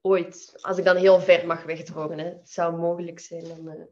[0.00, 2.18] ooit, als ik dan heel ver mag wegdrogen.
[2.18, 2.24] Hè.
[2.24, 3.82] Het zou mogelijk zijn, dan eh,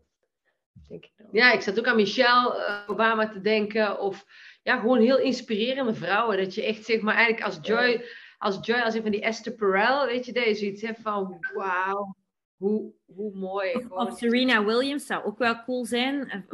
[0.88, 1.12] denk ik.
[1.32, 4.00] Ja, ik zat ook aan Michelle eh, Obama te denken.
[4.00, 4.26] Of
[4.62, 6.36] ja, gewoon heel inspirerende vrouwen.
[6.36, 8.04] Dat je echt zeg maar eigenlijk als Joy,
[8.38, 12.16] als Joy, als een van die Esther Perel, weet je, zoiets hebt van wauw,
[12.56, 13.86] hoe, hoe mooi.
[13.88, 16.44] Of Serena Williams zou ook wel cool zijn.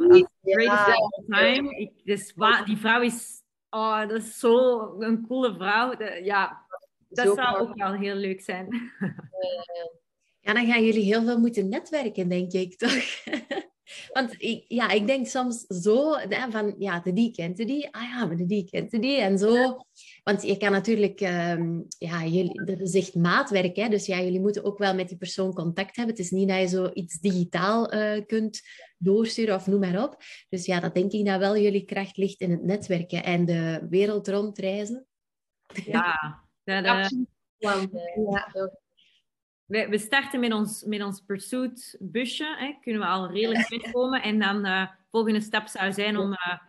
[0.41, 0.93] Greatest Ja.
[0.93, 1.77] all time.
[1.77, 2.33] Ik, dus,
[2.65, 3.43] die vrouw is...
[3.69, 5.95] Oh, dat is zo een coole vrouw.
[5.95, 6.65] De- ja,
[7.09, 8.91] dat Zo zou ook wel heel leuk zijn.
[10.39, 13.23] Ja, dan gaan jullie heel veel moeten netwerken, denk ik, toch?
[14.13, 16.15] Want ik, ja, ik denk soms zo
[16.49, 17.93] van, ja, de die kent de die.
[17.95, 19.17] Ah ja, maar de die kent de die.
[19.17, 19.79] En zo.
[20.25, 23.75] Want je kan natuurlijk, ehm, ja, jullie, dat is echt maatwerk.
[23.75, 23.89] Hè?
[23.89, 26.15] Dus ja, jullie moeten ook wel met die persoon contact hebben.
[26.15, 28.61] Het is niet dat je zoiets digitaal eh, kunt
[28.97, 30.17] doorsturen of noem maar op.
[30.49, 33.87] Dus ja, dat denk ik dat wel jullie kracht ligt in het netwerken en de
[33.89, 35.05] wereld rondreizen.
[35.85, 36.15] Ja.
[36.63, 37.09] Dat, eh.
[37.57, 37.87] Ja.
[39.65, 42.55] we, we starten met ons, met ons Pursuit busje.
[42.57, 42.77] Hè.
[42.81, 44.21] Kunnen we al redelijk wegkomen.
[44.21, 46.59] En dan de volgende stap zou zijn om eh,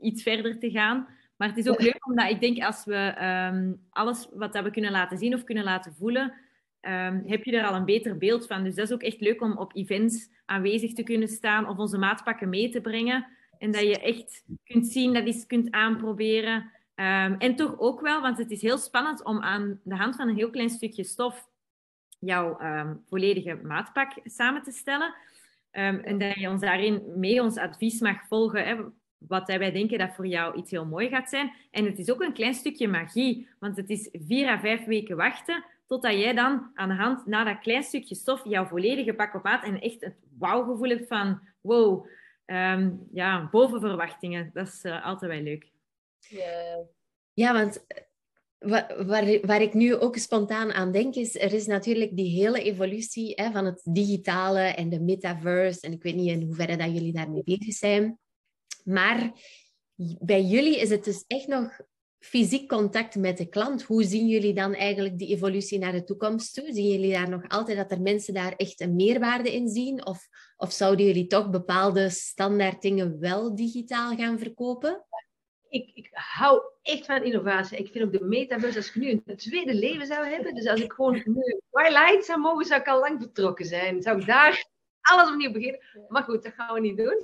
[0.00, 1.15] iets verder te gaan.
[1.36, 4.70] Maar het is ook leuk omdat ik denk als we ehm, alles wat dat we
[4.70, 6.32] kunnen laten zien of kunnen laten voelen,
[6.80, 8.64] ehm, heb je er al een beter beeld van.
[8.64, 11.98] Dus dat is ook echt leuk om op events aanwezig te kunnen staan of onze
[11.98, 13.26] maatpakken mee te brengen.
[13.58, 16.70] En dat je echt kunt zien, dat iets kunt aanproberen.
[16.94, 20.28] Ehm, en toch ook wel, want het is heel spannend om aan de hand van
[20.28, 21.48] een heel klein stukje stof
[22.18, 22.58] jouw
[23.08, 25.14] volledige maatpak samen te stellen.
[25.70, 28.66] En dat je ons daarin mee ons advies mag volgen.
[28.66, 28.76] Hè,
[29.28, 31.52] wat wij denken dat voor jou iets heel mooi gaat zijn.
[31.70, 33.48] En het is ook een klein stukje magie.
[33.58, 35.64] Want het is vier à vijf weken wachten.
[35.86, 39.42] Totdat jij dan aan de hand, na dat klein stukje stof, jouw volledige pak op
[39.42, 39.64] maat.
[39.64, 42.06] En echt het wauw-gevoel hebt van wow.
[42.44, 44.50] ehm, ja, boven verwachtingen.
[44.52, 45.70] Dat is eh, altijd wel leuk.
[47.32, 47.52] Ja.
[47.52, 47.86] Want
[48.58, 52.62] wa- waar, waar ik nu ook spontaan aan denk, is er is natuurlijk die hele
[52.62, 55.80] evolutie hè, van het digitale en de metaverse.
[55.80, 58.18] En ik weet niet in hoeverre dat jullie daarmee bezig zijn.
[58.86, 59.32] Maar
[60.18, 61.80] bij jullie is het dus echt nog
[62.18, 63.82] fysiek contact met de klant.
[63.82, 66.72] Hoe zien jullie dan eigenlijk die evolutie naar de toekomst toe?
[66.72, 70.06] Zien jullie daar nog altijd dat er mensen daar echt een meerwaarde in zien?
[70.06, 75.06] Of, of zouden jullie toch bepaalde standaard dingen wel digitaal gaan verkopen?
[75.68, 77.78] ik, ik hou echt van innovatie.
[77.78, 80.80] Ik vind ook de metaverse, als ik nu een tweede leven zou hebben, dus als
[80.80, 84.02] ik gewoon nu Twilight zou mogen, zou ik al lang vertrokken zijn.
[84.02, 84.66] Zou ik daar
[85.00, 85.80] alles opnieuw beginnen.
[86.08, 87.16] Maar goed, dat gaan we niet doen.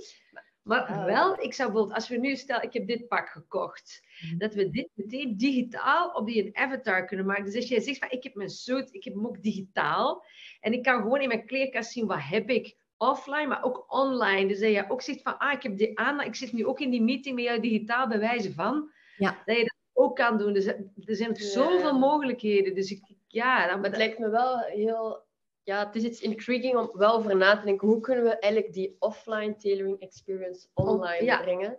[0.63, 4.03] Maar wel, ik zou bijvoorbeeld, als we nu stel, ik heb dit pak gekocht,
[4.39, 7.45] dat we dit meteen digitaal op die een avatar kunnen maken.
[7.45, 10.25] Dus als jij zegt van, ik heb mijn suit, ik heb hem ook digitaal,
[10.61, 14.49] en ik kan gewoon in mijn kleerkast zien, wat heb ik offline, maar ook online.
[14.49, 16.81] Dus dat je ook zegt van, ah, ik heb die aan, ik zit nu ook
[16.81, 18.91] in die meeting met jou digitaal bewijzen van.
[19.17, 19.43] Ja.
[19.45, 20.53] Dat je dat ook kan doen.
[20.53, 21.45] Dus er zijn Ja.
[21.45, 22.75] zoveel mogelijkheden.
[22.75, 25.22] Dus ik, ja, dan, het lijkt me wel heel...
[25.63, 27.89] Ja, het is iets intriguing om wel over na te denken.
[27.89, 31.41] Hoe kunnen we eigenlijk die offline tailoring experience online ja.
[31.41, 31.79] brengen?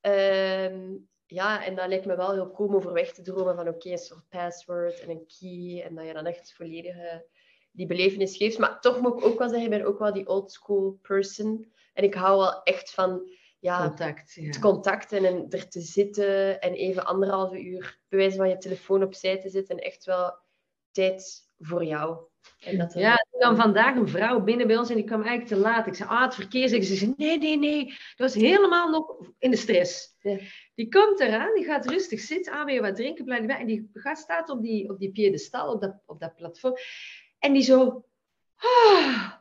[0.00, 0.96] Ehm,
[1.26, 3.90] ja, en dat lijkt me wel heel cool om over weg te dromen van oké,
[3.90, 5.82] een soort password en een key.
[5.82, 6.96] En dat je dan echt volledig
[7.72, 8.58] die belevenis geeft.
[8.58, 11.72] Maar toch moet ik ook wel zeggen, ik ben ook wel die old school person.
[11.92, 14.34] En ik hou wel echt van ja, contact.
[14.34, 14.46] Ja.
[14.46, 19.02] het contact en, en er te zitten en even anderhalve uur bewijzen van je telefoon
[19.02, 20.38] opzij te zetten en echt wel
[20.90, 22.28] tijd voor jou.
[22.60, 25.48] En dat ja, er kwam vandaag een vrouw binnen bij ons en die kwam eigenlijk
[25.48, 25.86] te laat.
[25.86, 26.68] Ik zei, ah, het verkeer.
[26.68, 27.84] Ze zei, nee, nee, nee.
[27.86, 30.16] Dat was helemaal nog in de stress.
[30.20, 30.38] Ja.
[30.74, 33.58] Die komt eraan, die gaat rustig zitten, aan weer wat drinken, blijven bij.
[33.58, 36.74] En die gaat, staat op die, op die piedestal, op dat, op dat platform.
[37.38, 38.04] En die zo...
[38.56, 39.32] Ah,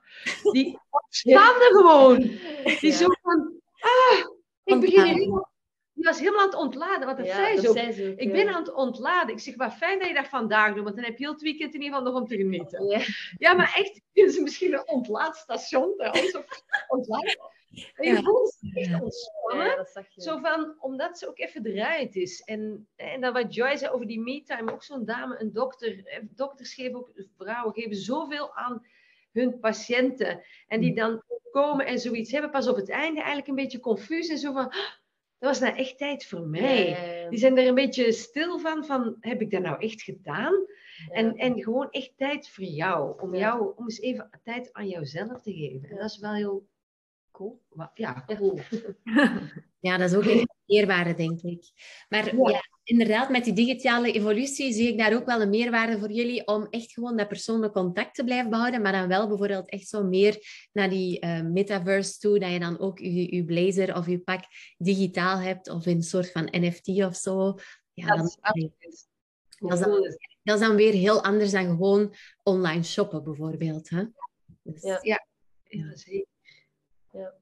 [0.52, 0.80] die
[1.10, 2.18] staande gewoon.
[2.82, 3.62] Die zo van...
[3.80, 4.26] Ah,
[4.64, 5.52] ik begin helemaal
[6.00, 7.78] die was helemaal aan het ontladen, want dat zei ze ook.
[8.20, 9.34] ik ben aan het ontladen.
[9.34, 11.42] Ik zeg, wat fijn dat je dat vandaag doet, want dan heb je heel het
[11.42, 12.88] weekend in ieder geval nog om te genieten.
[12.88, 13.02] Ja,
[13.38, 16.36] ja maar echt, is misschien een ontlaadstation ons.
[16.36, 17.38] Of ontlaad.
[17.94, 19.88] En je voelt je echt ontspannen.
[20.16, 22.42] Zo van, omdat ze ook even eruit is.
[22.42, 26.06] En, en dan wat Joy zei over die me-time, ook zo'n dame, een dokter.
[26.06, 28.86] Eh, dokters geven ook, vrouwen geven zoveel aan
[29.32, 30.44] hun patiënten.
[30.68, 30.96] En die mm.
[30.96, 34.54] dan komen en zoiets hebben, pas op het einde eigenlijk een beetje confus en zo
[34.54, 34.74] van
[35.40, 37.28] dat was nou echt tijd voor mij.
[37.30, 40.54] Die zijn er een beetje stil van, van heb ik dat nou echt gedaan?
[41.12, 43.22] En, en gewoon echt tijd voor jou.
[43.22, 45.90] Om, jou, om eens even tijd aan jouzelf te geven.
[45.90, 46.68] En dat is wel heel
[47.32, 47.62] cool.
[47.94, 48.60] Ja, cool.
[49.82, 51.64] Ja, dat is ook een meerwaarde, denk ik.
[52.10, 52.62] Maar ja.
[52.90, 56.68] Inderdaad, met die digitale evolutie zie ik daar ook wel een meerwaarde voor jullie om
[56.70, 60.68] echt gewoon dat persoonlijk contact te blijven behouden, maar dan wel bijvoorbeeld echt zo meer
[60.72, 64.44] naar die uh, metaverse toe, dat je dan ook je, je blazer of je pak
[64.78, 67.56] digitaal hebt of in een soort van NFT of zo.
[67.94, 69.08] Ja, dat, dan, is,
[69.60, 72.14] dat, is dan, dat is dan weer heel anders dan gewoon
[72.44, 73.90] online shoppen, bijvoorbeeld.
[73.90, 74.04] Hè?
[74.62, 75.00] Dus, ja.
[75.02, 75.26] ja,
[75.64, 76.28] ja, zeker.
[77.12, 77.34] Ja.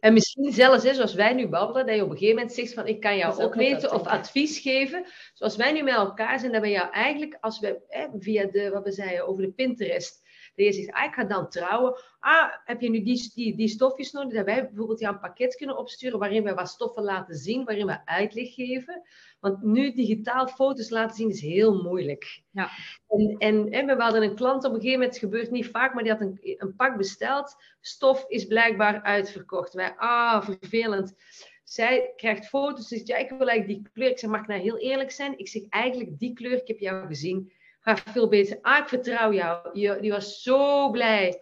[0.00, 2.74] En misschien zelfs, hè, zoals wij nu babbelen, dat je op een gegeven moment zegt
[2.74, 5.06] van ik kan jou ook weten of advies geven.
[5.32, 8.70] Zoals wij nu met elkaar zijn, dat we jou eigenlijk, als we hè, via de,
[8.70, 10.22] wat we zeiden over de Pinterest,
[10.54, 12.00] dat je zegt, ah, ik ga dan trouwen.
[12.18, 14.32] Ah, heb je nu die, die, die stofjes nodig?
[14.34, 17.86] Dat wij bijvoorbeeld jou een pakket kunnen opsturen waarin we wat stoffen laten zien, waarin
[17.86, 19.02] we uitleg geven.
[19.40, 22.42] Want nu digitaal foto's laten zien is heel moeilijk.
[22.50, 22.68] Ja.
[23.08, 25.94] En, en, en we hadden een klant op een gegeven moment, het gebeurt niet vaak,
[25.94, 27.56] maar die had een, een pak besteld.
[27.80, 29.74] Stof is blijkbaar uitverkocht.
[29.74, 31.14] Wij, ah, vervelend.
[31.64, 34.10] Zij krijgt foto's, zegt, ja, ik wil eigenlijk die kleur.
[34.10, 35.38] Ik zeg, mag ik nou heel eerlijk zijn?
[35.38, 38.58] Ik zeg, eigenlijk die kleur, ik heb jou gezien, gaat veel beter.
[38.62, 39.72] Ah, ik vertrouw jou.
[40.00, 41.40] Die, was zo blij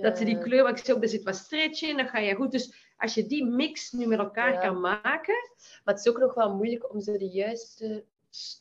[0.00, 2.34] dat ze die kleur, wat ik zei, er zit wat stretch in, dan ga je
[2.34, 2.52] goed.
[2.52, 5.50] Dus als je die mix nu met elkaar kan maken.
[5.84, 8.04] Maar het is ook nog wel moeilijk om ze de juiste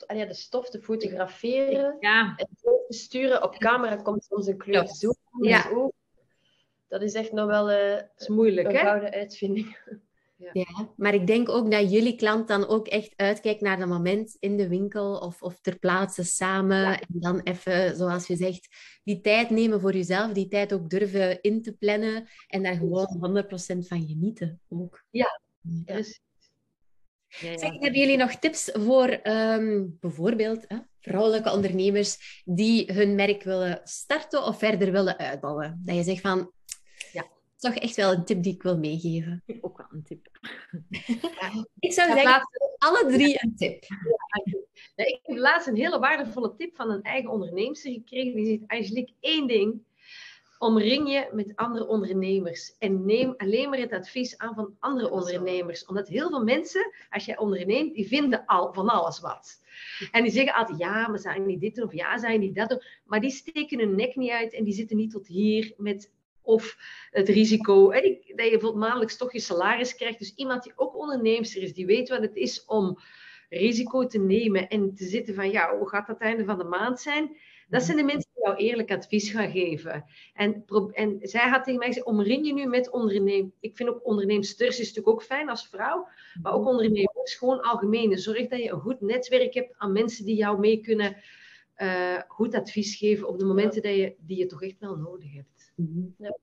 [0.07, 2.33] ja, de stof te fotograferen ja.
[2.35, 3.43] en te sturen.
[3.43, 5.13] Op camera komt soms een kleur zo.
[5.41, 5.91] Ja.
[6.87, 9.77] Dat is echt nog wel uh, is moeilijk, een gouden uitvinding.
[10.37, 10.49] Ja.
[10.53, 10.93] ja.
[10.95, 14.57] maar ik denk ook dat jullie klant dan ook echt uitkijkt naar dat moment in
[14.57, 16.85] de winkel of, of ter plaatse samen.
[16.85, 18.67] En dan even, zoals je zegt,
[19.03, 23.43] die tijd nemen voor jezelf, die tijd ook durven in te plannen en daar gewoon
[23.43, 25.03] 100% van genieten ook.
[25.09, 25.41] Ja,
[25.85, 26.23] precies.
[27.27, 33.43] Ja, Zeg, hebben jullie nog tips voor um, bijvoorbeeld hè, vrouwelijke ondernemers die hun merk
[33.43, 35.81] willen starten of verder willen uitbouwen?
[35.85, 36.51] Dat je zegt van,
[37.57, 39.43] toch echt wel een tip die ik wil meegeven.
[39.61, 40.27] Ook wel een tip.
[41.79, 42.47] ik zou zeggen,
[42.77, 43.83] alle drie een tip.
[44.95, 48.35] Ja, ik heb laatst een hele waardevolle tip van een eigen onderneemster gekregen.
[48.35, 49.83] Die zegt, eigenlijk één ding.
[50.59, 52.75] Omring je met andere ondernemers.
[52.79, 55.85] En neem alleen maar het advies aan van andere ondernemers.
[55.85, 59.61] Omdat heel veel mensen, als jij onderneemt, die vinden al van alles wat.
[60.11, 62.69] En die zeggen altijd, ja, maar zijn niet dit doen, of ja, zijn niet dat
[62.69, 62.81] doen.
[63.05, 66.11] Maar die steken hun nek niet uit en die zitten niet tot hier met
[66.45, 66.77] of
[67.09, 70.19] het risico dat je bijvoorbeeld maandelijks toch je salaris krijgt.
[70.19, 72.99] Dus iemand die ook onderneemster is, die weet wat het is om
[73.49, 76.63] risico te nemen en te zitten van, ja, hoe gaat dat het einde van de
[76.63, 77.37] maand zijn?
[77.69, 78.11] Dat zijn de mhm.
[78.11, 80.05] mensen die jou eerlijk advies gaan geven.
[80.33, 83.53] En, en zij had tegen mij gezegd, omring je nu met onderneem.
[83.59, 86.07] Ik vind ook onderneemsters is natuurlijk ook fijn als vrouw.
[86.41, 86.69] Maar ook mhm.
[86.69, 88.17] ondernemers, gewoon algemeen.
[88.17, 91.17] Zorg dat je een goed netwerk hebt aan mensen die jou mee kunnen
[91.77, 95.33] uh, goed advies geven op de momenten dat je, die je toch echt wel nodig
[95.33, 95.54] hebt.
[96.17, 96.37] Ja.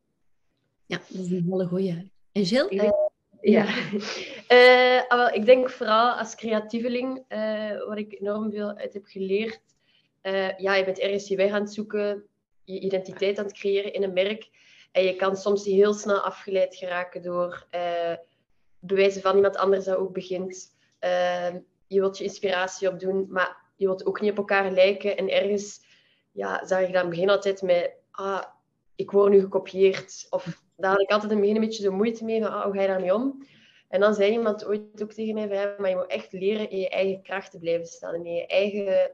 [0.86, 2.10] ja, dat is een hele goeie.
[2.32, 2.66] En Jill?
[2.70, 2.90] Uh,
[3.40, 3.66] ja,
[4.48, 9.60] uh, ik denk vooral als creatieveling, uh, wat ik enorm veel uit heb geleerd.
[10.56, 12.24] ja, je bent ergens je weg aan het zoeken,
[12.64, 14.50] je identiteit aan het creëren in een merk.
[14.92, 17.66] En je kan soms heel snel afgeleid geraken door
[18.78, 20.76] bewijzen van iemand anders dat ook begint.
[21.86, 25.16] je wilt je inspiratie opdoen, maar je wilt ook niet op elkaar lijken.
[25.16, 25.84] En ergens
[26.32, 27.92] ja, zag ik dan begin altijd met...
[28.10, 28.44] Ah,
[29.02, 30.26] ik word nu gekopieerd.
[30.30, 32.74] Of daar had ik altijd een begin een beetje de moeite mee van, ah, hoe
[32.74, 33.46] ga je daarmee om?
[33.88, 36.78] En dan zei iemand ooit ook tegen mij van, maar je moet echt leren in
[36.78, 38.14] je eigen kracht te blijven staan.
[38.14, 39.10] In je eigen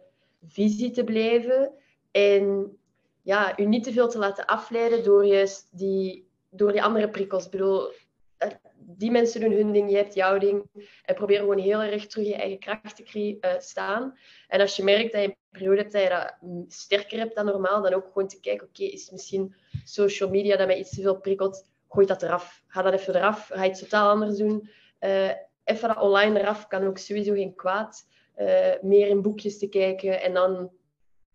[0.47, 1.73] visie te blijven.
[2.11, 2.77] En
[3.23, 7.45] ja, je niet te veel te laten afleiden door juist die, door die andere prikkels.
[7.45, 7.91] Ik bedoel,
[8.37, 10.65] eh, die mensen doen hun ding, je hebt jouw ding.
[11.05, 14.19] En probeer gewoon heel erg terug je eigen kracht te uh, staan.
[14.49, 16.35] En als je merkt dat je periode hebt dat je dat
[16.69, 19.55] sterker hebt dan normaal, dan ook gewoon te kijken, oké, is misschien
[19.89, 22.63] social media dat mij iets te veel prikkelt, gooi dat eraf.
[22.67, 24.69] Ga dat even eraf, ga iets totaal anders doen.
[25.01, 25.31] Uh,
[25.65, 28.07] even dat online eraf kan ook sowieso geen kwaad.
[28.37, 28.47] Uh,
[28.83, 30.71] meer in boekjes te kijken en dan mm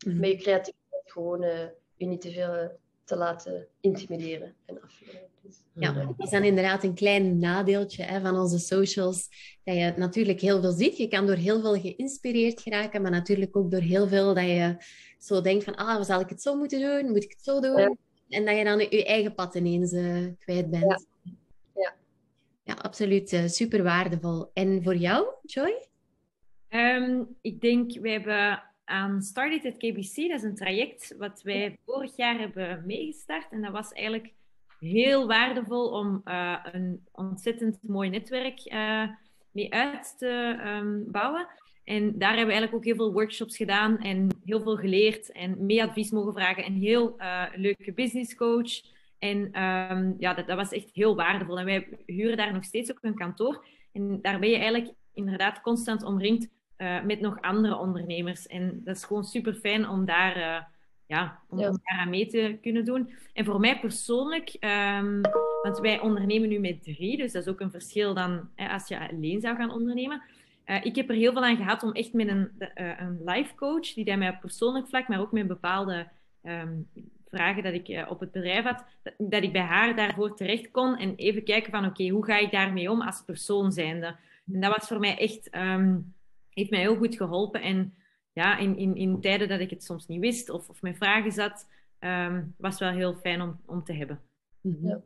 [0.05, 1.59] met je creativiteit gewoon uh,
[1.95, 5.29] je niet te veel te laten intimideren en afleiden.
[5.41, 9.29] Dus, ja, het is dan inderdaad een klein nadeeltje hè, van onze socials,
[9.63, 10.97] dat je natuurlijk heel veel ziet.
[10.97, 14.75] Je kan door heel veel geïnspireerd geraken, maar natuurlijk ook door heel veel dat je
[15.17, 17.11] zo denkt van, ah, zal ik het zo moeten doen?
[17.11, 17.97] Moet ik het zo doen?
[18.33, 21.07] En dat je dan je eigen pad ineens uh, kwijt bent.
[21.23, 21.31] Ja,
[21.75, 21.93] ja.
[22.63, 24.51] ja absoluut uh, super waardevol.
[24.53, 25.85] En voor jou, Joy?
[26.69, 30.15] Um, ik denk, we hebben aan Started at KBC.
[30.15, 33.51] Dat is een traject wat wij vorig jaar hebben meegestart.
[33.51, 34.33] En dat was eigenlijk
[34.79, 39.07] heel waardevol om uh, een ontzettend mooi netwerk uh,
[39.51, 41.47] mee uit te um, bouwen.
[41.83, 45.65] En daar hebben we eigenlijk ook heel veel workshops gedaan en heel veel geleerd en
[45.65, 46.63] mee advies mogen vragen.
[46.63, 48.81] En heel uh, leuke business coach.
[49.19, 51.59] En um, ja, dat, dat, was echt heel waardevol.
[51.59, 53.65] En wij huren daar nog steeds ook een kantoor.
[53.91, 58.47] En daar ben je eigenlijk inderdaad constant omringd uh, met nog andere ondernemers.
[58.47, 60.61] En dat is gewoon super fijn om daar, uh,
[61.07, 61.69] ja, om, ja.
[61.69, 63.13] daar aan mee te kunnen doen.
[63.33, 65.21] En voor mij persoonlijk, um,
[65.61, 68.87] want wij ondernemen nu met drie, dus dat is ook een verschil dan hè, als
[68.87, 70.21] je alleen zou gaan ondernemen.
[70.65, 73.93] Uh, ik heb er heel veel aan gehad om echt met een, een life coach,
[73.93, 76.07] die mij op persoonlijk vlak, maar ook met bepaalde
[76.43, 76.89] um,
[77.27, 80.97] vragen dat ik op het bedrijf had, dat, dat, ik bij haar daarvoor terecht kon
[80.97, 84.15] en even kijken van oké, okay, hoe ga ik daarmee om als persoon zijnde?
[84.53, 85.55] En dat was voor mij echt...
[85.55, 86.13] Um,
[86.53, 87.61] heeft mij heel goed geholpen.
[87.61, 87.93] En
[88.33, 91.31] ja, in, in, in tijden dat ik het soms niet wist of, of met vragen
[91.31, 94.19] zat, um, was wel heel fijn om, om te hebben.
[94.61, 94.87] Mhm.
[94.87, 95.01] Ja.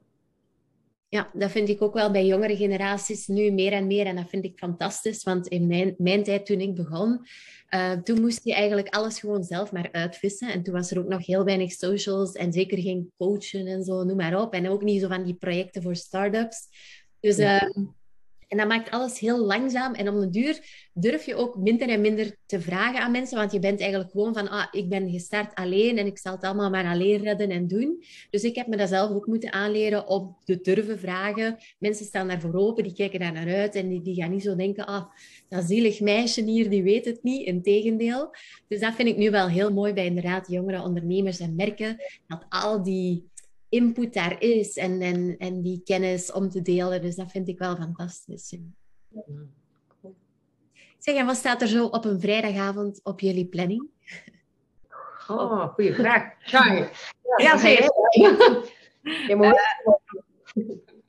[1.09, 4.05] Ja, dat vind ik ook wel bij jongere generaties nu meer en meer.
[4.05, 7.25] En dat vind ik fantastisch, want in mijn, mijn tijd toen ik begon,
[7.69, 10.51] uh, toen moest je eigenlijk alles gewoon zelf maar uitvissen.
[10.51, 14.03] En toen was er ook nog heel weinig socials en zeker geen coachen en zo,
[14.03, 14.53] noem maar op.
[14.53, 16.67] En ook niet zo van die projecten voor start-ups.
[17.19, 17.61] Dus uh,
[18.47, 19.93] en dat maakt alles heel langzaam.
[19.93, 20.59] En om de duur
[20.93, 23.37] durf je ook minder en minder te vragen aan mensen.
[23.37, 26.43] Want je bent eigenlijk gewoon van, ah, ik ben gestart alleen en ik zal het
[26.43, 28.03] allemaal maar alleen redden en doen.
[28.29, 31.57] Dus ik heb me dat zelf ook moeten aanleren op de durven vragen.
[31.79, 33.75] Mensen staan daarvoor open, die kijken daar naar uit.
[33.75, 35.05] En die, die gaan niet zo denken, ah,
[35.49, 37.45] dat zielig meisje hier, die weet het niet.
[37.45, 38.29] Integendeel.
[38.67, 41.97] Dus dat vind ik nu wel heel mooi bij inderdaad jongere ondernemers en merken.
[42.27, 43.29] Dat al die
[43.69, 47.01] input daar is en, en, en die kennis om te delen.
[47.01, 48.49] Dus dat vind ik wel fantastisch.
[48.49, 49.19] Ja.
[50.97, 53.87] Zeg, en wat staat er zo op een vrijdagavond op jullie planning?
[55.27, 56.51] Oh, goede vraag.
[56.51, 56.89] Ja,
[57.37, 57.91] ja zeker.
[59.27, 59.53] Uh,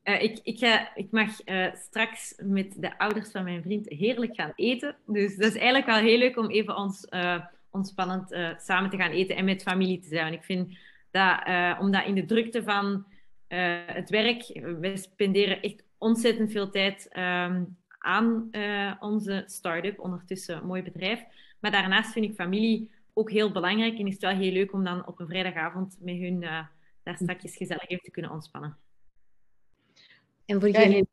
[0.05, 4.35] uh, ik, ik, ga, ik mag uh, straks met de ouders van mijn vriend heerlijk
[4.35, 4.97] gaan eten.
[5.07, 9.11] Dus dat is eigenlijk wel heel leuk om even ons, uh, ontspannend samen te gaan
[9.11, 10.33] eten en met familie te zijn.
[10.33, 10.77] Ik vind
[11.19, 13.07] dat, uh, omdat in de drukte van
[13.49, 14.43] uh, het werk,
[14.81, 21.25] we spenderen echt ontzettend veel tijd um, aan uh, onze start-up, ondertussen een mooi bedrijf.
[21.61, 24.85] Maar daarnaast vind ik familie ook heel belangrijk en is het wel heel leuk om
[24.85, 26.41] dan op een vrijdagavond met hun
[27.03, 28.77] daar straks gezellig even te kunnen ontspannen.
[30.47, 31.09] En voor jullie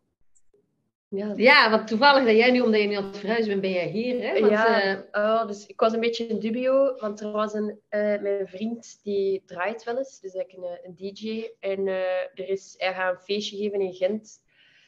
[1.07, 3.71] ja, ja, want toevallig dat jij nu, omdat je nu aan het verhuizen bent, ben
[3.71, 4.21] jij hier.
[4.21, 4.39] Hè?
[4.39, 5.01] Want, ja, uh...
[5.11, 8.99] oh, dus ik was een beetje in dubio, want er was een, uh, mijn vriend
[9.03, 11.49] die draait wel eens, dus ik een, eh, een DJ.
[11.59, 14.43] En uh, er is, hij gaat een feestje geven in Gent.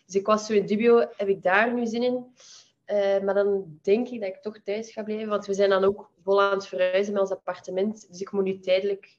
[0.05, 2.25] Dus ik was zo in dubio, heb ik daar nu zin in?
[3.23, 6.11] maar dan denk ik dat ik toch thuis ga blijven, want we zijn dan ook
[6.23, 8.07] vol aan het verhuizen met ons appartement.
[8.09, 9.17] Dus ik moet nu tijdelijk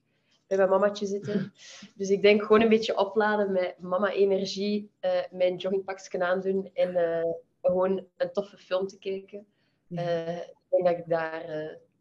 [0.49, 1.53] bij mijn mamatje zitten.
[1.95, 7.33] Dus ik denk gewoon een beetje opladen met mama-energie, uh, mijn joggingpakje aandoen en uh,
[7.63, 9.47] gewoon een toffe film te kijken.
[9.89, 11.43] Uh, ik denk dat ik daar...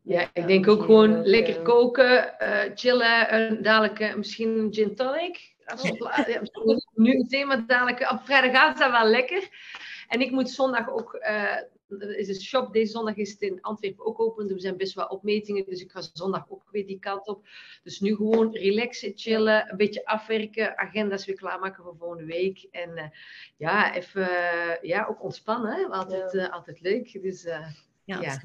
[0.02, 2.34] ja, ik denk ook gewoon lekker koken,
[2.76, 5.56] chillen, en dadelijk misschien een gin tonic.
[6.28, 6.42] Ja,
[6.94, 8.12] nu het thema dadelijk.
[8.12, 9.50] Op vrijdagavond is dat wel lekker.
[10.08, 11.20] En ik moet zondag ook
[12.18, 14.50] is de shop deze zondag is het in Antwerpen ook open.
[14.50, 17.48] Er zijn best wel opmetingen, dus ik ga zondag ook weer die kant op.
[17.84, 22.68] Dus nu gewoon relaxen, chillen, een beetje afwerken, agenda's weer klaarmaken voor volgende week.
[22.72, 23.04] En uh,
[23.58, 25.86] ja, even uh, ja, ook ontspannen, hè?
[25.86, 27.22] Altijd, uh, altijd leuk.
[27.22, 28.42] Dus, ja, ja.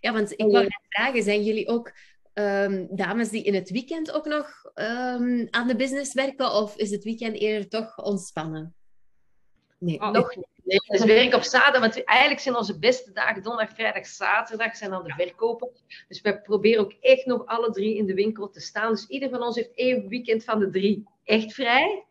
[0.00, 1.92] ja, want ik wou net vragen, zijn jullie ook
[2.34, 6.52] um, dames die in het weekend ook nog um, aan de business werken?
[6.52, 8.74] Of is het weekend eerder toch ontspannen?
[9.78, 10.51] Nee, oh, nog niet.
[10.64, 14.90] Nee, dus werk op zaterdag, want eigenlijk zijn onze beste dagen donderdag, vrijdag, zaterdag zijn
[14.90, 15.68] dan de verkopen.
[16.08, 18.90] Dus we proberen ook echt nog alle drie in de winkel te staan.
[18.90, 22.04] Dus ieder van ons heeft één weekend van de drie echt vrij.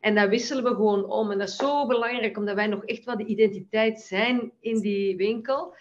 [0.00, 1.30] En daar wisselen we gewoon om.
[1.30, 5.16] En dat is zo belangrijk, omdat wij nog echt wel de identiteit zijn in die
[5.16, 5.74] winkel.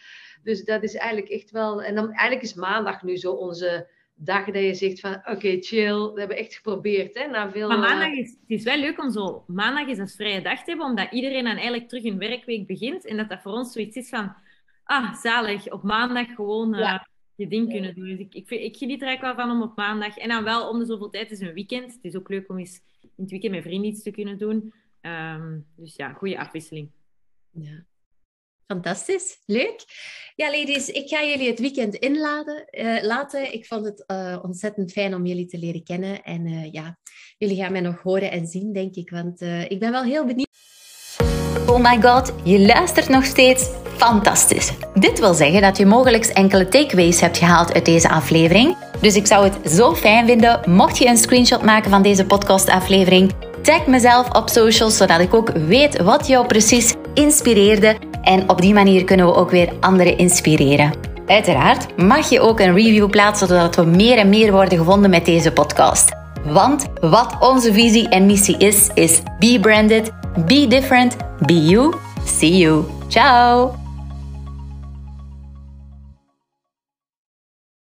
[0.44, 1.84] Dus dat is eigenlijk echt wel...
[1.84, 3.88] En dan eigenlijk is maandag nu zo onze
[4.22, 7.18] dag dat je zegt van oké, chill, we hebben echt geprobeerd.
[7.18, 10.08] Hè, na veel, maar maandag is, het is wel leuk om zo maandag is een
[10.08, 13.06] vrije dag te hebben, omdat iedereen dan eigenlijk terug een werkweek begint.
[13.06, 14.36] En dat dat voor ons zoiets is van,
[14.84, 17.00] ah, zalig, op maandag gewoon uh,
[17.36, 18.06] je ding kunnen doen.
[18.06, 20.70] Dus ik, ik, ik geniet er eigenlijk wel van om op maandag, en dan wel
[20.70, 21.94] om de zoveel tijd, is een weekend.
[21.94, 24.74] Het is ook leuk om eens in het weekend met vrienden iets te kunnen doen.
[25.02, 26.90] Um, dus ja, goede afwisseling.
[27.52, 27.86] Ja.
[28.72, 29.84] Fantastisch, leuk.
[30.36, 33.54] Ja, ladies, ik ga jullie het weekend inladen, uh, laten.
[33.54, 36.24] Ik vond het uh, ontzettend fijn om jullie te leren kennen.
[36.24, 36.98] En uh, ja,
[37.38, 40.48] jullie gaan mij nog horen en zien, denk ik, want ik ben wel heel benieuwd.
[41.68, 43.70] Oh my god, je luistert nog steeds.
[43.98, 44.72] Fantastisch.
[44.94, 48.78] Dit wil zeggen dat je mogelijk enkele takeaways hebt gehaald uit deze aflevering.
[49.02, 53.34] Dus ik zou het zo fijn vinden mocht je een screenshot maken van deze podcastaflevering.
[53.62, 58.74] Tag mezelf op socials zodat ik ook weet wat jou precies inspireerde en op die
[58.74, 60.94] manier kunnen we ook weer anderen inspireren.
[61.28, 65.26] Uiteraard mag je ook een review plaatsen zodat we meer en meer worden gevonden met
[65.26, 66.12] deze podcast.
[66.46, 70.12] Want wat onze visie en missie is, is be branded,
[70.46, 71.16] be different,
[71.46, 71.94] be you.
[72.26, 72.84] See you.
[73.08, 73.79] Ciao!